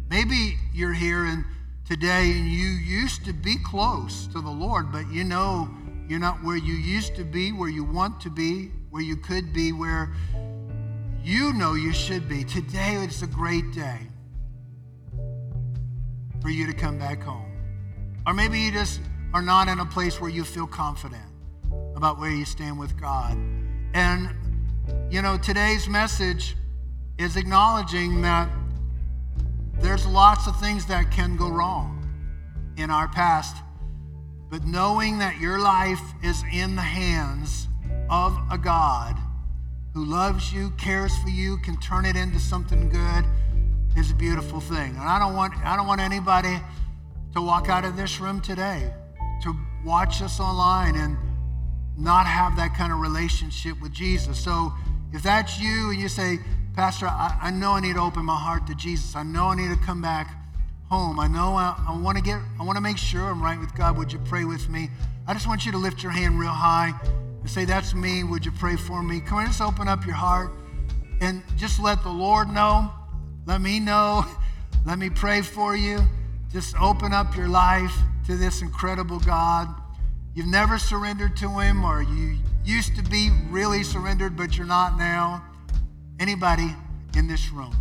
Maybe 0.08 0.56
you're 0.72 0.94
here 0.94 1.26
and 1.26 1.44
today 1.86 2.30
and 2.30 2.48
you 2.48 2.66
used 2.66 3.26
to 3.26 3.34
be 3.34 3.56
close 3.62 4.26
to 4.28 4.40
the 4.40 4.50
Lord, 4.50 4.90
but 4.90 5.06
you 5.10 5.24
know 5.24 5.68
you're 6.08 6.18
not 6.18 6.42
where 6.42 6.56
you 6.56 6.74
used 6.74 7.14
to 7.16 7.24
be, 7.24 7.52
where 7.52 7.68
you 7.68 7.84
want 7.84 8.22
to 8.22 8.30
be, 8.30 8.70
where 8.88 9.02
you 9.02 9.16
could 9.16 9.52
be, 9.52 9.72
where 9.72 10.14
you 11.22 11.52
know 11.52 11.74
you 11.74 11.92
should 11.92 12.26
be. 12.26 12.42
Today 12.42 12.94
it's 12.94 13.20
a 13.20 13.26
great 13.26 13.70
day 13.72 13.98
for 16.42 16.50
you 16.50 16.66
to 16.66 16.74
come 16.74 16.98
back 16.98 17.22
home. 17.22 17.50
Or 18.26 18.34
maybe 18.34 18.58
you 18.58 18.70
just 18.70 19.00
are 19.32 19.40
not 19.40 19.68
in 19.68 19.78
a 19.78 19.86
place 19.86 20.20
where 20.20 20.30
you 20.30 20.44
feel 20.44 20.66
confident 20.66 21.24
about 21.96 22.18
where 22.18 22.30
you 22.30 22.44
stand 22.44 22.78
with 22.78 23.00
God. 23.00 23.38
And, 23.94 24.28
you 25.10 25.22
know, 25.22 25.38
today's 25.38 25.88
message 25.88 26.56
is 27.16 27.36
acknowledging 27.36 28.20
that 28.22 28.50
there's 29.78 30.06
lots 30.06 30.46
of 30.46 30.58
things 30.60 30.84
that 30.86 31.10
can 31.10 31.36
go 31.36 31.48
wrong 31.48 32.06
in 32.76 32.90
our 32.90 33.08
past 33.08 33.56
but 34.52 34.66
knowing 34.66 35.16
that 35.16 35.40
your 35.40 35.58
life 35.58 36.12
is 36.22 36.44
in 36.52 36.76
the 36.76 36.82
hands 36.82 37.68
of 38.10 38.38
a 38.50 38.58
God 38.58 39.16
who 39.94 40.04
loves 40.04 40.52
you, 40.52 40.68
cares 40.72 41.16
for 41.22 41.30
you, 41.30 41.56
can 41.56 41.80
turn 41.80 42.04
it 42.04 42.16
into 42.16 42.38
something 42.38 42.90
good 42.90 43.24
is 43.96 44.10
a 44.10 44.14
beautiful 44.14 44.60
thing. 44.60 44.90
And 44.90 45.00
I 45.00 45.18
don't 45.18 45.34
want 45.34 45.54
I 45.64 45.76
don't 45.76 45.86
want 45.86 46.00
anybody 46.00 46.58
to 47.34 47.40
walk 47.40 47.68
out 47.68 47.84
of 47.84 47.96
this 47.96 48.20
room 48.20 48.40
today 48.40 48.92
to 49.42 49.56
watch 49.84 50.22
us 50.22 50.38
online 50.40 50.96
and 50.96 51.16
not 51.96 52.26
have 52.26 52.56
that 52.56 52.74
kind 52.74 52.92
of 52.92 53.00
relationship 53.00 53.80
with 53.80 53.92
Jesus. 53.92 54.38
So 54.38 54.72
if 55.12 55.22
that's 55.22 55.60
you 55.60 55.90
and 55.90 56.00
you 56.00 56.08
say, 56.08 56.38
Pastor, 56.74 57.06
I, 57.06 57.38
I 57.42 57.50
know 57.50 57.72
I 57.72 57.80
need 57.80 57.94
to 57.94 58.00
open 58.00 58.24
my 58.24 58.36
heart 58.36 58.66
to 58.68 58.74
Jesus. 58.74 59.14
I 59.14 59.22
know 59.22 59.46
I 59.46 59.54
need 59.54 59.68
to 59.68 59.84
come 59.84 60.00
back 60.00 60.34
home. 60.88 61.20
I 61.20 61.26
know 61.26 61.54
I, 61.54 61.74
I 61.88 61.96
want 61.96 62.16
to 62.18 62.24
get, 62.24 62.38
I 62.58 62.64
want 62.64 62.76
to 62.76 62.82
make 62.82 62.98
sure 62.98 63.22
I'm 63.22 63.42
right 63.42 63.58
with 63.58 63.74
God. 63.74 63.96
Would 63.98 64.12
you 64.12 64.18
pray 64.20 64.44
with 64.44 64.68
me? 64.68 64.90
I 65.26 65.34
just 65.34 65.46
want 65.46 65.66
you 65.66 65.72
to 65.72 65.78
lift 65.78 66.02
your 66.02 66.12
hand 66.12 66.38
real 66.38 66.50
high 66.50 66.92
and 67.40 67.50
say, 67.50 67.64
That's 67.64 67.94
me. 67.94 68.24
Would 68.24 68.44
you 68.44 68.52
pray 68.52 68.76
for 68.76 69.02
me? 69.02 69.20
Come 69.20 69.38
on, 69.38 69.46
just 69.46 69.60
open 69.60 69.88
up 69.88 70.06
your 70.06 70.14
heart 70.14 70.50
and 71.20 71.42
just 71.56 71.78
let 71.80 72.02
the 72.02 72.10
Lord 72.10 72.48
know. 72.48 72.90
Let 73.44 73.60
me 73.60 73.80
know. 73.80 74.24
Let 74.86 74.98
me 74.98 75.10
pray 75.10 75.42
for 75.42 75.76
you. 75.76 75.98
Just 76.52 76.76
open 76.80 77.12
up 77.12 77.36
your 77.36 77.48
life 77.48 77.94
to 78.26 78.36
this 78.36 78.62
incredible 78.62 79.18
God. 79.18 79.68
You've 80.34 80.46
never 80.46 80.78
surrendered 80.78 81.36
to 81.38 81.48
Him, 81.58 81.84
or 81.84 82.02
you 82.02 82.38
used 82.64 82.94
to 82.96 83.02
be 83.02 83.30
really 83.50 83.82
surrendered, 83.82 84.36
but 84.36 84.56
you're 84.56 84.66
not 84.66 84.96
now. 84.96 85.44
Anybody 86.20 86.74
in 87.16 87.26
this 87.26 87.50
room? 87.50 87.74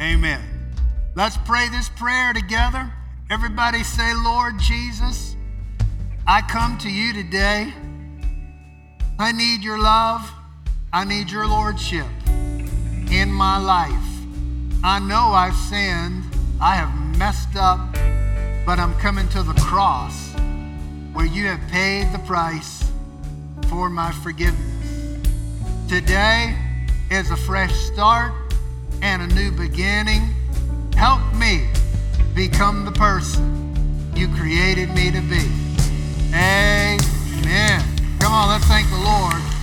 Amen. 0.00 0.40
Let's 1.14 1.36
pray 1.38 1.68
this 1.70 1.88
prayer 1.88 2.32
together. 2.32 2.92
Everybody 3.30 3.82
say, 3.82 4.12
Lord 4.14 4.58
Jesus, 4.58 5.36
I 6.26 6.42
come 6.42 6.76
to 6.78 6.90
you 6.90 7.12
today. 7.12 7.72
I 9.18 9.32
need 9.32 9.62
your 9.62 9.78
love. 9.78 10.30
I 10.92 11.04
need 11.04 11.30
your 11.30 11.46
lordship 11.46 12.06
in 13.10 13.30
my 13.30 13.58
life. 13.58 13.92
I 14.84 14.98
know 15.00 15.32
I've 15.32 15.54
sinned. 15.54 16.24
I 16.60 16.76
have 16.76 17.18
messed 17.18 17.56
up, 17.56 17.80
but 18.64 18.78
I'm 18.78 18.94
coming 18.98 19.28
to 19.28 19.42
the 19.42 19.54
cross 19.54 20.32
where 21.12 21.26
you 21.26 21.46
have 21.46 21.60
paid 21.70 22.12
the 22.12 22.18
price 22.20 22.84
for 23.68 23.90
my 23.90 24.12
forgiveness. 24.22 25.18
Today 25.88 26.56
is 27.10 27.30
a 27.30 27.36
fresh 27.36 27.74
start 27.74 28.32
and 29.02 29.22
a 29.22 29.34
new 29.34 29.50
beginning. 29.50 30.22
Help 30.94 31.20
me 31.34 31.66
become 32.34 32.84
the 32.84 32.92
person 32.92 33.74
you 34.14 34.28
created 34.36 34.88
me 34.90 35.10
to 35.10 35.20
be. 35.22 35.42
Amen. 36.32 37.82
Come 38.20 38.32
on, 38.32 38.48
let's 38.50 38.64
thank 38.66 38.88
the 38.90 38.98
Lord. 38.98 39.59